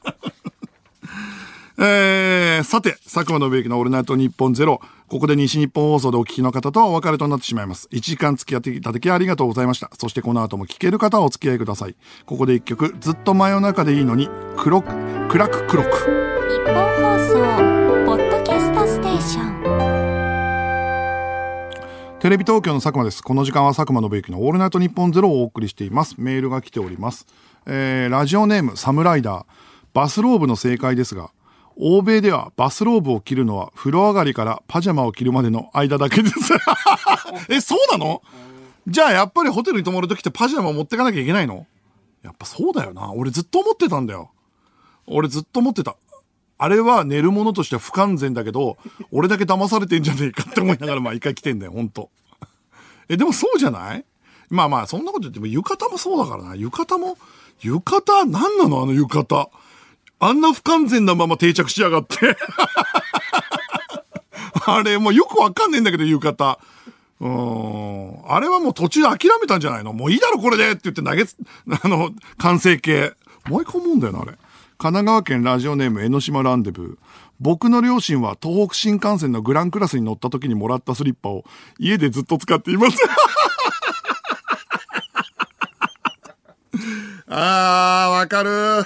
[1.82, 4.82] えー、さて、佐久間信之のオールナイトニッポンゼロ。
[5.08, 7.88] ここで西日本放送でお聞きの方とはお別れとなってしまいます。
[7.94, 9.90] 1時間付き合っていただきありがとうございました。
[9.98, 11.96] そしてこの後も聞ける方はお付き合いください。
[12.26, 14.28] ここで一曲、ずっと真夜中でいいのに、
[14.58, 14.90] 黒く、
[15.30, 15.90] 暗く黒く。
[15.90, 15.96] 日
[16.66, 17.36] 本放送、
[18.06, 19.50] ポッドキャストステーション。
[22.20, 23.24] テレビ東京の佐久間です。
[23.24, 26.16] この時間は佐久間信之のオールナイトニッポンゼロをお送りしています。
[26.18, 27.26] メールが来ております。
[27.66, 29.46] えー、ラジオネームサムライダー。
[29.94, 31.32] バスローブの正解ですが、
[31.82, 36.36] 欧米ではバスローブを着るのは風呂上がりからパジャマを着るまでの間だけです。
[37.50, 38.22] え、そうなの？
[38.86, 41.66] じゃあやっぱりホテルに泊まるときってパジャマ持ってかなきゃいけないの？
[42.22, 43.14] やっぱそうだよな。
[43.14, 44.32] 俺ずっと思ってたんだよ。
[45.08, 45.96] 俺ずっと思ってた。
[46.58, 48.78] あれは寝るものとしては不完全だけど、
[49.12, 52.10] 俺だけ騙されてんじゃねえかって思いながら毎回来てんだよ、ほんと。
[53.08, 54.04] え、でもそうじゃない？
[54.50, 56.56] まあまあ、そんなこと言っても浴衣もそうだからな。
[56.56, 57.18] 浴衣も、
[57.62, 58.26] 浴衣？
[58.26, 59.52] 何なのあの浴衣？
[60.20, 62.38] あんな不完全なまま定着しやがって
[64.66, 66.60] あれ、もうよくわかんねえんだけど、浴衣。
[67.22, 68.32] うん。
[68.32, 69.94] あれはもう途中諦めたんじゃないの？
[69.94, 71.36] もういいだろ、これでって言って投げつ、
[71.84, 73.14] あの、完成形。
[73.50, 74.32] 毎回思うんだよな、あれ。
[74.78, 76.98] 神奈川県ラジオネーム江ノ島ランデブー。
[77.40, 81.46] 僕の両親は東北新幹線のグランクラスに乗った時にもらったスリッパを
[81.78, 82.98] 家でずっと使っています。
[87.28, 88.86] あー、わかる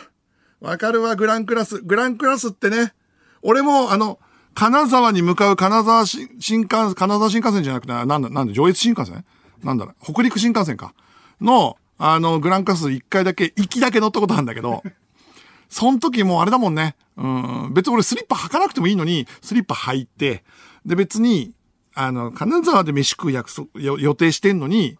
[0.63, 1.81] わかるわ、グランクラス。
[1.81, 2.93] グランクラスってね、
[3.41, 4.17] 俺も、あの、
[4.55, 9.25] 金沢に向かう金沢新幹線、金沢新幹線じゃなくて、なんだ、なんだ、上越新幹線？
[9.61, 10.93] なんだろ、北陸新幹線か。
[11.41, 14.83] の、あの、グランクラス一回だけ、行きだけ乗ったことあるんだけど、
[15.67, 16.95] その時もうあれだもんね。
[17.17, 20.45] うん、別に俺スリッパ履かなくてもいいのに、スリッパ履いて、
[20.85, 21.51] で別に、
[21.93, 24.97] あの、金沢で飯食う約束、予定してんのに、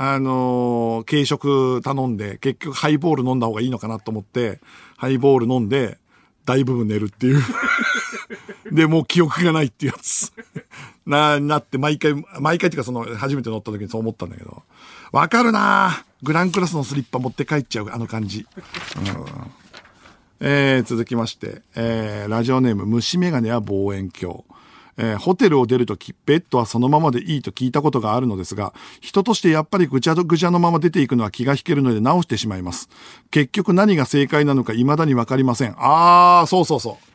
[0.00, 4.60] あのー、軽食頼んで、結局ハイボール飲んだ方がいいのかなと思って、
[4.98, 5.96] ハイボール飲んで、
[6.44, 7.42] 大部分寝るっていう
[8.72, 10.32] で、もう記憶がないっていうやつ
[11.06, 14.62] な、なって毎回、毎回っていうかその、初めて乗った時にそう思ったんだけど。
[15.12, 18.44] わかるなグランクラスのスリッパ持って帰っちゃう、あの感じ。
[18.96, 19.26] うん、
[20.40, 24.44] えー、続きまして、えー、ラジオネーム、虫眼鏡は望遠鏡。
[25.00, 32.90] えー、ホテルを出るとき、ベッドはそのままでいいと聞いたことがあるのですが、人としてやっぱりぐちゃぐちゃのまま出ていくのは気が引けるので直してしまいます。
[33.30, 35.74] 結局何が正解なのか未だにわかりません。
[35.78, 37.08] あー、そうそうそう。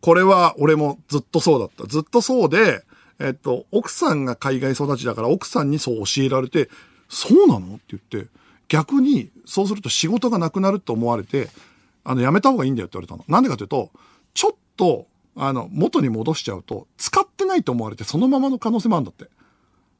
[0.00, 1.86] これは俺もずっとそうだった。
[1.86, 2.84] ずっとそうで、
[3.18, 6.68] えっと、奥さんが海外育ちだから奥さんにそう教えられて、
[7.08, 7.74] そうなの？
[7.74, 8.28] って言って、
[8.68, 11.48] 逆にそうすると仕事がなくなると思われて、
[12.04, 13.24] あの、やめた方がいいんだよって言われたの。
[13.28, 13.90] なんでかというと、
[14.34, 15.06] ちょっと
[15.36, 19.30] あの、元に戻しちゃうと、使ってないと思われてそのままの可能性もあるんだって。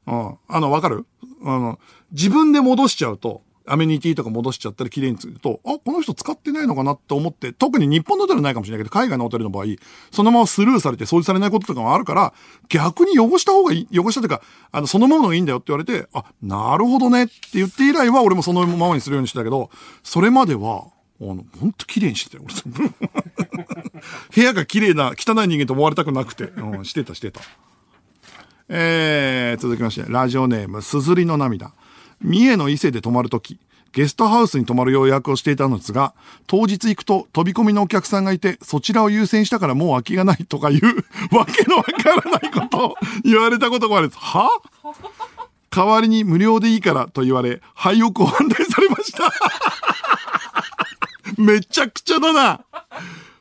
[0.07, 0.37] うん。
[0.49, 1.07] あの、わかる？
[1.45, 1.78] あの、
[2.12, 9.64] 自分で戻しちゃうと、アメニティとか戻しちゃったり綺麗にすると、あ、この人使ってないのかなって思って、特に日本のホテルないかもしれないけど、海外のホテルの場合、
[10.11, 12.35] そのままスルーされて掃除されないこととかもあるから、
[12.68, 19.70] 逆に汚した方がいい、汚したというか、あの、そのままのがいいんだよって言われて、あ、なるほどねって言って以来は俺もそのままにするようにしてたけど、
[20.03, 20.85] それまでは、
[21.20, 22.54] あの、ほんと綺麗にしてたよ、俺。
[24.34, 27.40] 部屋が綺麗な、汚い人間と思われたくなくて、うん、してた、してた。
[28.68, 31.72] えー、続きまして、ラジオネーム、すずりの涙。
[32.20, 33.58] 三重の伊勢で泊まるとき、
[33.92, 36.14] ゲストハウスに泊まる予約をしていたのですが、
[36.48, 40.82] 当日行くと飛び込みのお客さんがいて、そちらを優先したからもう空きがないとかいう、
[41.36, 44.20] わけのわからないことを言われたことがあるんです。
[44.20, 44.48] は？
[45.70, 49.32] 代わりに無料でいいからと言われ、廃屋を 反対されました。
[51.37, 52.64] めちゃくちゃだな。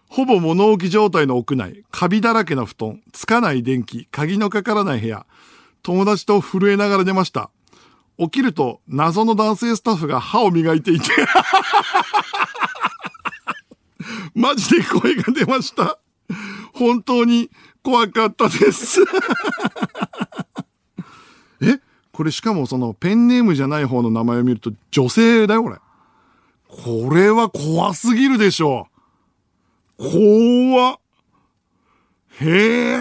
[0.08, 5.26] ほぼ物置状態の屋内、カビだらけの布団、つかない電気、鍵のかからない部屋、
[5.82, 7.50] 友達と震えながら出ました。
[8.20, 11.10] 起きると謎の男性スタッフが歯を磨いていて
[14.36, 15.98] マジで声が出ました。
[16.74, 17.50] 本当に
[17.82, 19.02] 怖かったです。
[21.62, 21.80] え？
[22.12, 25.78] これしかもそのペンネームじゃない方の名前を見ると女性だよ、これ。
[26.82, 28.88] これは怖すぎるでしょ。
[29.98, 31.00] 怖。
[32.40, 32.98] へえ。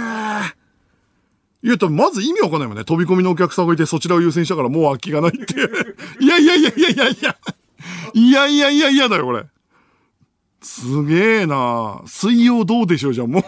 [1.65, 2.85] いや、まず意味わかんないもんね。
[2.85, 5.55] 飛び込みのお客さんがいてそちらを優先したからもう空きがないって。
[6.21, 7.37] い やいやいやいやいやいや。
[8.15, 9.45] いやいやいやいやだよ、これ。
[10.61, 13.43] すげえな水曜どうでしょうじゃん、もう。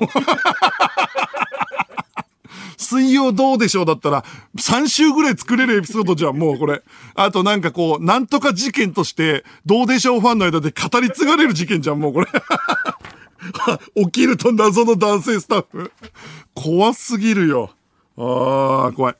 [2.84, 4.24] 水曜どうでしょうだったら、
[4.56, 6.82] 3週ぐらい作れるエピソードじゃん、もうこれ。
[7.14, 12.26] あとなんかこう、なんとか事件として、どうでしょうファンの間で語り継がれる事件じゃん、もうこれ。
[14.06, 15.92] 起きると謎の男性スタッフ。
[16.54, 17.70] 怖すぎるよ。
[18.16, 19.16] ああ、怖い。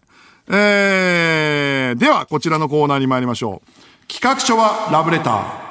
[0.49, 4.13] えー、では、こちらのコーナーに参りましょう。
[4.13, 5.65] 企画書はラブレター。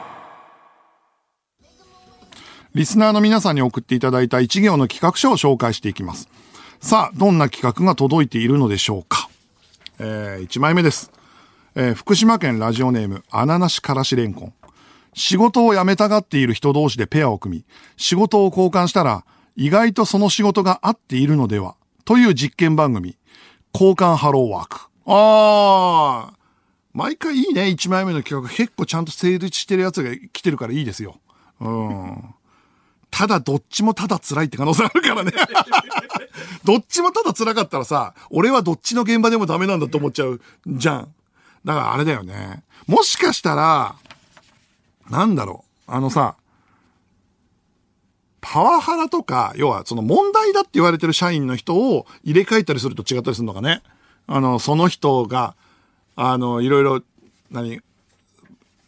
[2.76, 6.28] リスナーの皆さんに送っていただいた一行の企画書を紹介していきます。
[6.84, 9.30] さあ、どんな企画が届いているのでしょうか？
[10.00, 11.14] えー、1枚目です。
[11.76, 14.54] えー福島県ラジオネーム、穴なしからしれんこん。
[15.14, 17.66] 仕事を辞めたがっている人同士でペアを組み、
[17.96, 19.24] 仕事を交換したら、
[19.56, 23.16] 意外とその仕事が合っているのでは、という実験番組、
[23.74, 24.82] 交換ハローワーク。
[25.06, 26.36] あー、
[26.92, 28.54] 毎回いいね、1枚目の企画。
[28.54, 31.16] 結構ちゃんと成立してるやつが来てるからいいですよ。
[31.62, 32.36] うん。
[33.14, 35.32] ただどっちもただ辛いって可能性あるからね。
[36.66, 41.14] どっちもただ辛かったらさ、俺はどっちの現場でもダメなんだと思っちゃうじゃん。
[41.64, 42.64] だからあれだよね。
[42.88, 43.96] もしかしたら、
[45.12, 45.92] なんだろう。
[45.92, 46.38] あのさ、
[48.42, 53.84] パワハラとか、要はその問題だって言われてる社員の人を入れ替えたりすると違ったりするのかね。
[54.26, 55.56] あの、その人が、
[56.16, 57.04] あの、いろいろ、
[57.52, 57.80] 何、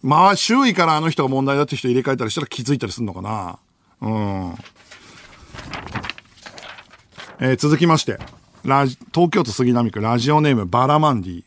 [0.02, 3.60] まあ、周囲からあの人が問題だって人入れ替えたりしたら気づいたりするのかな。
[4.06, 4.56] うん。
[7.40, 8.18] えー続きまして、
[8.64, 11.44] ラジ、東京都杉並区ラジオネームバラマンディ。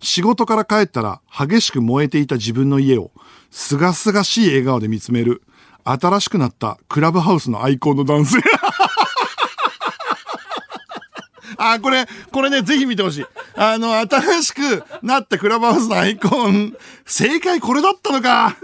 [0.00, 3.10] 仕事から帰ったら激しく燃えていた自分の家を、
[3.50, 5.42] すがすがしい笑顔で見つめる、
[5.84, 8.38] 新しくなったクラブハウスのアイコンの男性。
[11.58, 13.26] あ、これ、これね、ぜひ見てほしい。
[13.56, 18.56] あの、新しくなったクラブハウスのアイコン、正解これだったのか。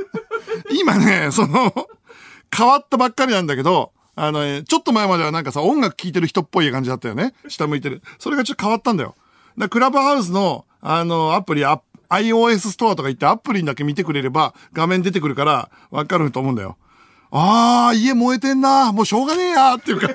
[0.70, 1.88] 今ね、その、
[2.56, 7.34] 変わったばっかりなんだけど、あのね、ちょっと前まではなんかさ、音楽聴いてる人っぽい感じだったよね。
[7.48, 8.02] 下向いてる。
[8.18, 9.16] それがちょっと変わったんだよ。
[9.58, 16.76] だクラブハウスの、あの、アプリ、iOS ストアとか行ってアプリだけ見てくれれば画面出てくるからわかると思うんだよ。
[17.30, 18.92] あー、家燃えてんな。
[18.92, 20.08] もうしょうがねえやっていうか。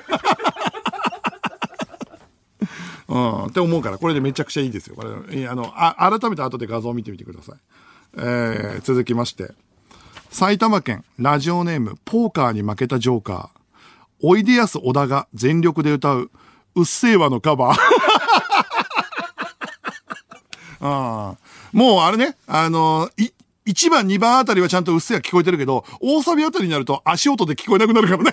[3.08, 4.94] うん、って思うから、これでめちゃくちゃいいですよ。
[4.94, 7.56] これ、あの、あ、改めて後で画像を見てみてください。
[8.16, 9.52] えー、続きまして。
[10.30, 13.48] 埼玉県ラジオネームポーカーに負けたジョーカー。
[14.22, 16.30] おいでやす小田が全力で歌う、
[16.76, 17.80] うっせぇわのカバー。
[20.82, 21.36] ああ
[21.72, 23.28] もうあれね、あのい、
[23.66, 28.32] 1番、2番あたりはちゃんとうっせぇわ聞こえてるけど、大サビあたりになると足音で聞こえなくなるからね。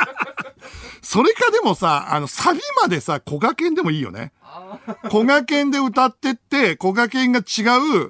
[1.02, 4.32] それかでもさ、あの、サビまでさ、小賀犬でもいいよね。
[5.10, 7.62] 小賀犬で歌ってって、小賀犬が違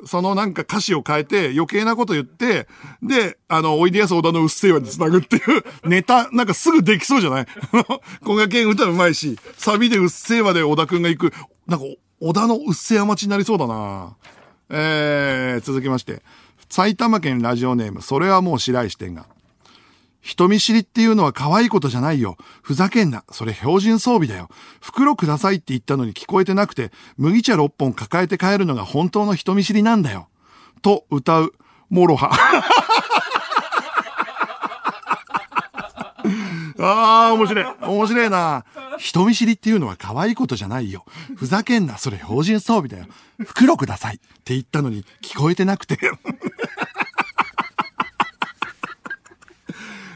[0.02, 2.66] う、そのなんか歌詞を変えて、余計なこと言って、
[3.02, 7.46] で、あの、おいでやす小田のうっせぇわに繋ぐっていう、 ネタ、なんかすぐできそうじゃない？
[8.24, 11.32] 小賀犬歌うまいし、サビでうっせぇわで小田くんが行く、
[11.66, 11.86] なんか、
[12.20, 14.16] 小田のうっせぇわ待ちになりそうだな。
[14.70, 16.22] えー、続きまして、
[16.68, 19.26] 埼玉県ラジオネーム、それはもう白石店が。
[20.26, 22.36] 人見知りっていうのは可愛いことじゃないよ。
[22.60, 23.22] ふざけんな。
[23.30, 24.48] それ標準装備だよ。
[24.80, 30.26] 袋くださいって言ったのに聞こえてなくて、麦茶6本抱えて帰るのが本当の人見知りなんだよ。
[30.82, 31.52] と歌う、
[31.90, 32.32] モロハ。
[36.80, 37.64] ああ、面白い。
[37.82, 38.64] 面白いな。
[38.98, 41.04] 人見知りっていうのは可愛いことじゃないよ。
[41.36, 41.98] ふざけんな。
[41.98, 43.06] それ標準装備だよ。
[43.46, 45.96] 袋くださいって言ったのに聞こえてなくて。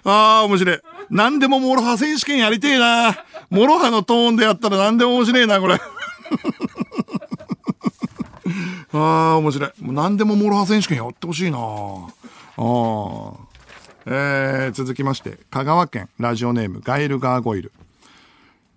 [0.05, 0.81] ああ、面白い。
[1.11, 3.25] 何でもモロハ選手権やりてえな。
[3.51, 5.75] モロハのトーンでやったら何でも面白いな、これ。
[8.93, 8.99] あ
[9.33, 9.73] あ、面白い。
[9.81, 11.67] もう何でもモロハ選手権やってほしいなああ。
[14.07, 17.73] えー、続きまして、香川県ラジオネームガイルガーゴイル。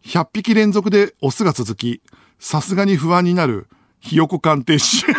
[0.05, 2.01] 100匹連続でオスが続き、
[2.39, 3.67] さすがに不安になる
[4.01, 5.05] ひよこ鑑定士。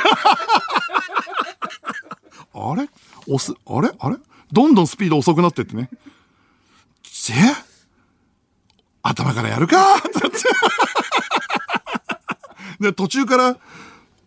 [2.55, 2.89] あれ？
[3.27, 3.91] オス、あれ？
[3.99, 4.17] あれ？
[4.53, 5.91] どんどんスピード遅くなってってね。
[5.93, 7.35] え？
[9.03, 9.97] 頭からやるか？
[9.97, 10.09] って。
[12.81, 13.57] で、途中から、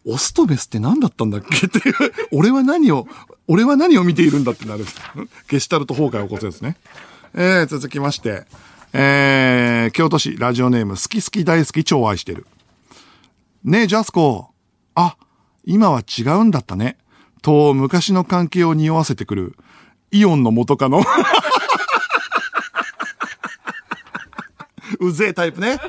[0.06, 1.68] オスとメスって何だったんだっけ？
[1.68, 1.96] っていう、
[2.32, 3.08] 俺は何を、
[3.48, 4.86] 俺は何を見ているんだってなる。
[5.48, 6.78] ゲシュタルト崩壊を起こすやつね。
[7.34, 8.46] えー、続きまして、
[8.94, 12.48] えー、京都市ラジオネーム好き好き大好き超愛してる。
[13.64, 14.50] ねえ、ジャスコ。
[14.96, 15.18] あ、
[15.66, 16.98] 今は違うんだったね。
[17.42, 19.58] と、昔の関係を匂わせてくる、
[20.12, 21.04] イオンの元カノ。
[25.00, 25.80] うぜえタイプね。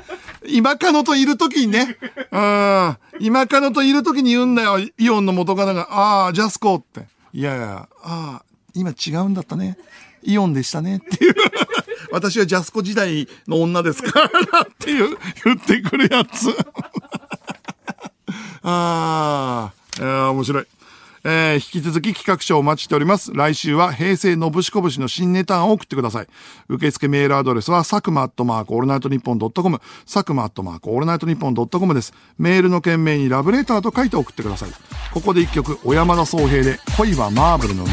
[0.47, 1.97] 今カノといるときにね。
[2.33, 2.97] うん。
[3.21, 4.79] 今カノといるときに言うんだよ。
[4.99, 5.89] イオンの元カノが。
[5.91, 7.07] ああ、ジャスコって。
[7.33, 8.45] いやいや、ああ、
[8.75, 9.79] 今違うんだったね。
[10.23, 10.97] イオンでしたね。
[10.97, 11.35] っていう。
[12.11, 16.51] 私はジャスコ時代の女ですからっていう、言ってくるやつ。
[18.62, 20.66] ああ、いや面白い。
[21.25, 23.33] えー、引き続き企画書をお待ちしております。
[23.35, 26.27] 来週は平成のぶしこぶしの新ネタを送ってください。
[26.69, 32.12] 受付メールアドレスは、佐久間アットマークオールナイトニッポンドットコム、佐久間アットマークオールナイトニッポンドットコムです。
[32.39, 34.71] メールの件名にラブレターと書いて送ってください。
[35.12, 37.93] ここで一曲、小山田宗平で、恋はマーブルの海。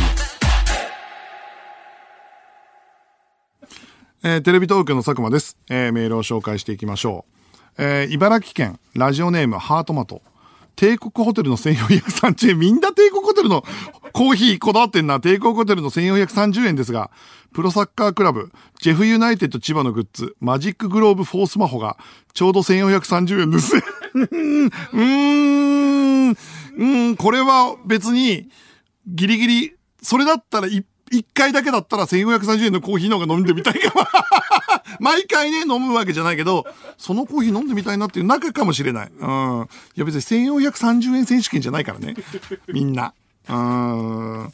[4.24, 5.56] えーテレビ東京の佐久間です。
[5.70, 7.26] えーメールを紹介していきましょ
[7.78, 7.84] う。
[7.84, 10.24] えー茨城県、ラジオネーム、ハートマト。
[10.76, 12.60] 帝国ホテルの1430円。
[12.60, 13.64] みんな帝国ホテルの
[14.14, 15.20] コーヒーこだわってんな。
[15.20, 17.12] 帝国ホテルの1430円ですが、
[17.54, 18.52] プロサッカークラブ、
[18.82, 21.98] ジェフユナイテッド千葉のグッズ、マジックグローブ4スマホが、
[22.34, 23.76] ちょうど1430円です。
[23.78, 24.70] うーん、
[26.32, 28.50] うーん、これは別に、
[29.08, 30.86] ギリギリ、それだったら一
[31.34, 34.06] 回だけだったら1530円のコーヒーの方が飲んでみたいかも。
[35.00, 36.66] 毎回ね、飲むわけじゃないけど、
[36.98, 39.12] そのコーヒー飲んでみたいなっていう中かもしれない。
[39.18, 39.68] うん。
[39.96, 42.16] いや別に1430円選手権じゃないからね。
[42.72, 43.14] みんな。
[43.50, 44.52] うん。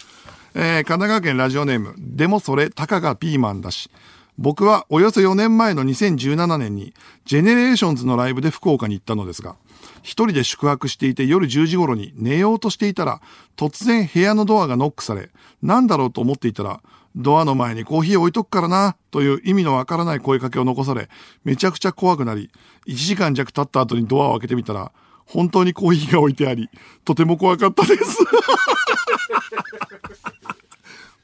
[0.54, 1.96] えー神奈川県ラジオネーム。
[1.98, 3.90] でもそれ、たかがピーマンだし。
[4.38, 6.94] 僕はおよそ4年前の2017年に、
[7.26, 9.56] ジェネレーションズのライブで福岡に行ったのですが、
[10.02, 13.22] 一人で宿泊していて夜10時頃に寝ようとしていたら、
[13.56, 15.30] 突然部屋のドアがノックされ、
[15.62, 16.82] なんだろうと思っていたら、
[17.16, 21.10] ドアの前にコーヒー置いとくからな、という意味のわからない声かけを残され、
[21.44, 22.50] めちゃくちゃ怖くなり、
[22.88, 24.92] 1時間弱経った後にドアを開けてみたら、
[25.26, 26.70] 本当にコーヒーが置いてあり、
[27.06, 28.18] とても怖かったです。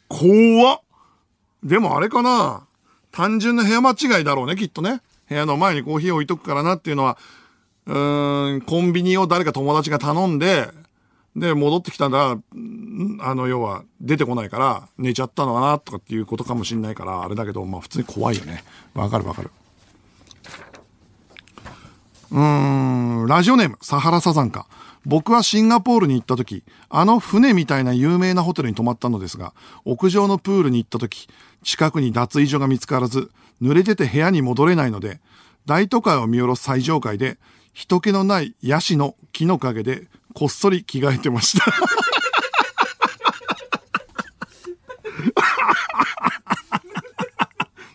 [0.07, 0.81] 怖っ
[1.63, 2.65] でもあれかな
[3.11, 5.01] 単純な部屋間違いだろうね、きっとね。
[5.27, 7.17] 部屋の前にコーヒー置いとくからなっていうのは、
[7.87, 10.69] うーん、コンビニを誰か友達が頼んで、
[11.37, 18.63] で、戻ってきたら、んあの、要は、出てこないから、寝ちゃったのかな、とかっていうことかもしんないから、あれだけど、まあ普通に怖いよね。
[18.95, 19.51] わかるわかる。
[22.31, 24.65] うん、ラジオネーム、サハラサザンカ。
[25.05, 29.53] 僕はシンガポールに行った時、あの船みたいな有名なホテルに泊まったのですが、
[29.85, 31.29] 屋上のプールに行った時、
[31.63, 33.31] 近くに脱衣所が見つからず、
[33.61, 35.21] 濡れてて部屋に戻れないので、
[35.65, 37.37] 大都会を見下ろす最上階で、
[37.73, 40.07] 人気のないヤシの木の陰で、
[40.37, 41.65] こっそり着替えてました。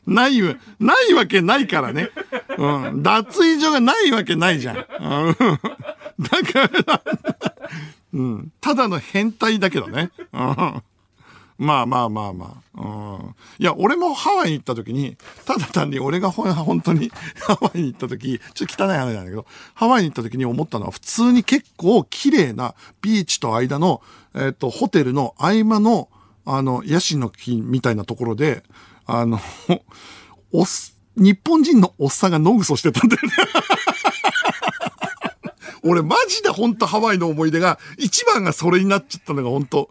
[0.05, 2.11] ないわ、ないわけないからね。
[2.59, 3.05] うん。
[3.05, 4.77] 脱衣所がないわけないじゃん。
[4.77, 5.37] うん、だ
[6.53, 7.01] から、
[8.13, 8.53] うん。
[8.61, 10.11] ただの変態だけどね。
[10.33, 10.83] うん。
[11.59, 12.81] まあまあまあまあ。
[12.81, 13.35] うん。
[13.59, 24.03] いや、俺もハワイに行った時に、ただ単に俺が本当に ハワイに行った時、ちょっと汚い話なんだけど、ハワイに行った時に思ったのは、普通に結構綺麗なビーチと間の、
[24.35, 26.09] えっ、と、ホテルの合間の、
[26.45, 28.65] あの、ヤシの木みたいなところで、
[29.07, 29.41] あの、
[30.53, 30.67] おっ、
[31.17, 33.31] 日本人のおっさんが野ぐそしてたんだよね。
[35.85, 39.91] 俺マジで本当ハワイの思い出が、一番がそれになっちゃったのが本当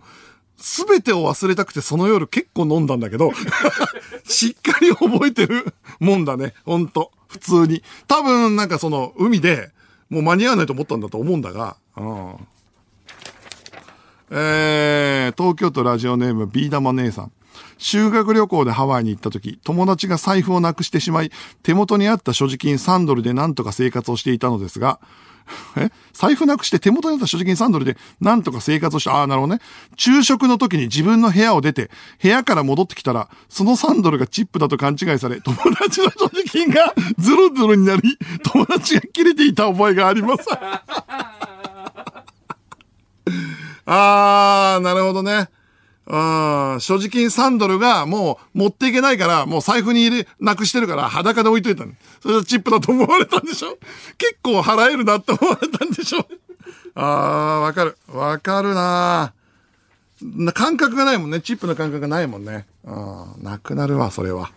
[0.62, 3.32] すべてを忘れたくてその夜結構飲んだんだけど、
[4.24, 6.54] しっかり覚えてるもんだね。
[6.66, 7.12] ほんと。
[7.28, 7.84] 普通に。
[8.08, 9.72] 多分なんかその海で
[10.10, 12.36] もう間に合わないと思ったんだと思うんだが、うん。
[14.32, 17.32] えー、東京都ラジオネームビー玉姉さん。
[17.78, 21.32] 修学旅行でハワイに行った時、友達が財布をなくしてしまい、
[21.64, 25.00] 手元にあった所持金3ドルで何とか生活をしていたのですが、
[25.78, 25.90] え？
[26.14, 29.14] 財布なくして手元にあった所持金3ドルで何とか生活をした。
[29.16, 29.62] ああ、なるほどね。
[29.98, 31.90] 昼食の時に自分の部屋を出て、
[32.22, 40.46] 部屋から戻ってきたら、その3ドルがチップだと勘違いされ、友達の所持金がズルズルになり、友達が切れていた覚えがあります。
[43.86, 45.50] あー、なるほどね。
[46.08, 46.18] う
[46.78, 51.94] ん、所持金3ドルがもう持っていけないから、もう財布に入れ、なくしてるから裸で置いといたの。
[52.22, 53.78] それでチップだと思われたんでしょ？
[54.18, 56.26] 結構払えるなって思われたんでしょ？
[56.96, 57.98] あー、わかる。
[58.08, 59.34] わかるな
[60.22, 61.40] な感覚がないもんね。
[61.40, 62.66] チップの感覚がないもんね。
[62.84, 62.92] う
[63.40, 64.52] ん、なくなるわ、それは。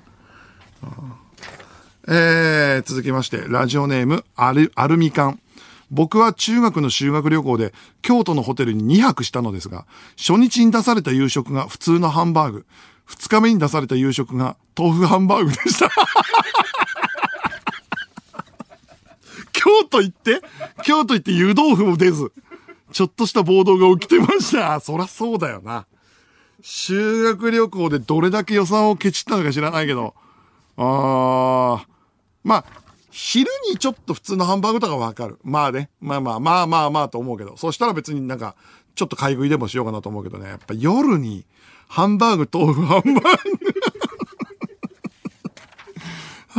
[2.08, 5.40] えー、続きまして、ラジオネーム、アル、アルミカン。
[5.94, 7.72] 僕は中学の修学旅行で
[8.02, 9.86] 京都のホテルに2泊したのですが、
[10.18, 12.66] 初日に出された夕食が普通のハンバーグ、
[13.08, 15.88] 2日目に出された夕食が豆腐ハンバーグでした。
[19.52, 20.42] 京都行って、
[20.84, 22.32] 京都行って湯豆腐も出ず、
[22.92, 24.80] ちょっとした暴動が起きてました。
[24.80, 25.86] そらそうだよな。
[26.60, 30.14] 修学旅行でどれだけ予算をケチったのか知らないけど、
[30.76, 31.86] あー、
[32.42, 32.64] まあ、
[33.14, 35.38] 昼にちょっと普通のハンバーグとかわかる。
[35.44, 35.88] まあね。
[36.00, 37.56] まあまあまあまあまあと思うけど。
[37.56, 38.56] そしたら別になんか、
[38.96, 40.48] ちょっと買い食いでもしようかなと思うけどね。
[40.48, 41.46] やっぱ夜に、
[41.86, 43.30] ハンバーグ、豆腐、ハンバーグ。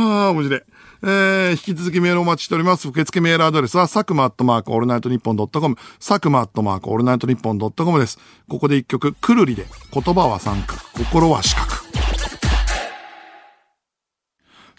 [0.02, 0.62] はあ、面白い。
[1.02, 2.88] えー、引き続きメールお待ちしております。
[2.88, 8.18] 受付メールアドレスは、佐久間アットマークオールナイトニッポンドットコム、佐久間アットマークオールナイトニッポンドットコムです。
[8.48, 11.85] ここで一曲、くるりで、言葉は三角、心は四角。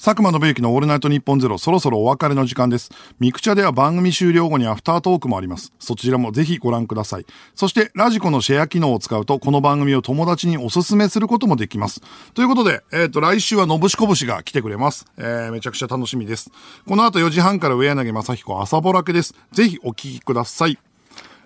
[0.07, 2.91] 佐久間信之のオールナイトニッポンゼロ、そろそろお別れの時間です。
[3.19, 5.73] ミクチャでは番組終了後にアフタートークもあります。
[5.79, 7.25] そちらもぜひご覧ください。
[7.55, 12.01] そして、ラジコのシェア機能を使うと、この番組を友達におすすめすることもできます。
[12.35, 15.07] ということで、えっ、と、来週はのぶしこぶしが来てくれます。
[15.17, 16.51] えー、めちゃくちゃ楽しみです。
[16.87, 19.35] この後4時半から上柳正彦朝ぼらけです。
[19.51, 20.79] ぜひお聞きください。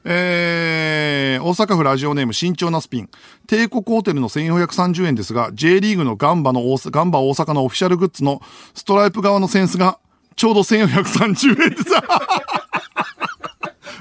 [0.04, 3.10] えー、大阪府ラジオネーム慎重なスピン。
[3.48, 8.42] 帝国ホテルの1430円ですが、J リーグのガンバの大、ガンバ大阪のオフィシャルグッズの
[8.74, 10.00] ストライプ側のセンスが、
[10.36, 12.04] ちょうど1430円でさ。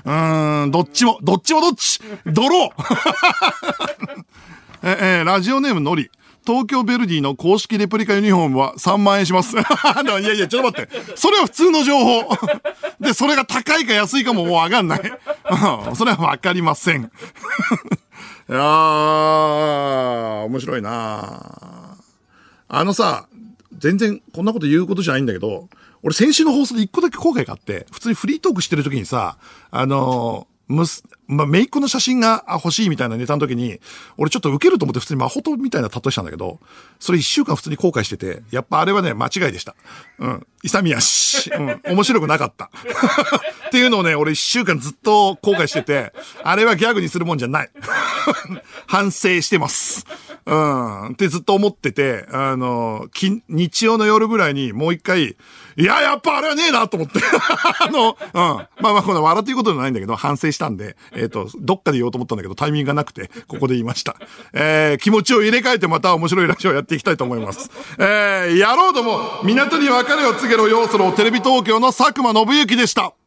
[0.07, 4.25] うーん、どっちも、どっちもどっちドロー
[4.83, 6.11] え、えーラジオネームのり。
[6.47, 9.57] 東京ベルディの公式レプリカユニフォームは3万円します。
[9.59, 11.17] いやいや、ちょっと待って。
[11.17, 12.29] それは普通の情報。
[13.01, 15.03] で、それが高いか安いかももうわかんない。
[15.95, 17.03] それはわかりません。
[18.51, 21.97] いやー、面白いな
[22.69, 23.27] あのさ、
[23.79, 25.69] 全然こんなこと言うことじゃないんだけど、
[26.03, 29.37] 俺先週の放送で一個だけ後悔があって、普通にフリートークしてる時にさ、
[29.71, 33.81] あのむす、まあ、めいっ子の写真が欲しいみたいなネタの時に、
[34.17, 36.61] 俺ちょっと受けると思って普通にマホトみたいな例えしたんだけど、
[37.01, 39.75] それ一週間普通に後悔してて、やっぱあれはね、間違いでした。
[40.21, 40.47] うん。
[40.63, 41.81] 勇みやし、うん。
[41.85, 42.71] 面白くなかった。
[43.67, 46.13] っていうのをね、俺一週間ずっと後悔してて、
[46.45, 47.71] あれはギャグにするもんじゃない。
[48.87, 50.07] 反省してます。
[50.47, 51.07] うん。
[51.09, 53.09] ってずっと思ってて、あの、
[53.49, 55.37] 日曜の夜ぐらいにもう一回、
[55.77, 57.21] いや、やっぱあれはねえなと思って。
[57.81, 58.37] あの、うん。
[58.37, 64.17] まあまあ、この笑っていうことじゃないんだけど、反省したんで、えっ、と、どっかで言おうと思ったんだけど、タイミングがなくて、ここで言いました。
[64.53, 67.71] えー、気持ちを入れ替えてまた面白いラジオをやっていきたいと思います。
[67.99, 73.20] えー、やろうども、港に別れを告げろ要素のテレビ東京の佐久間信之でした。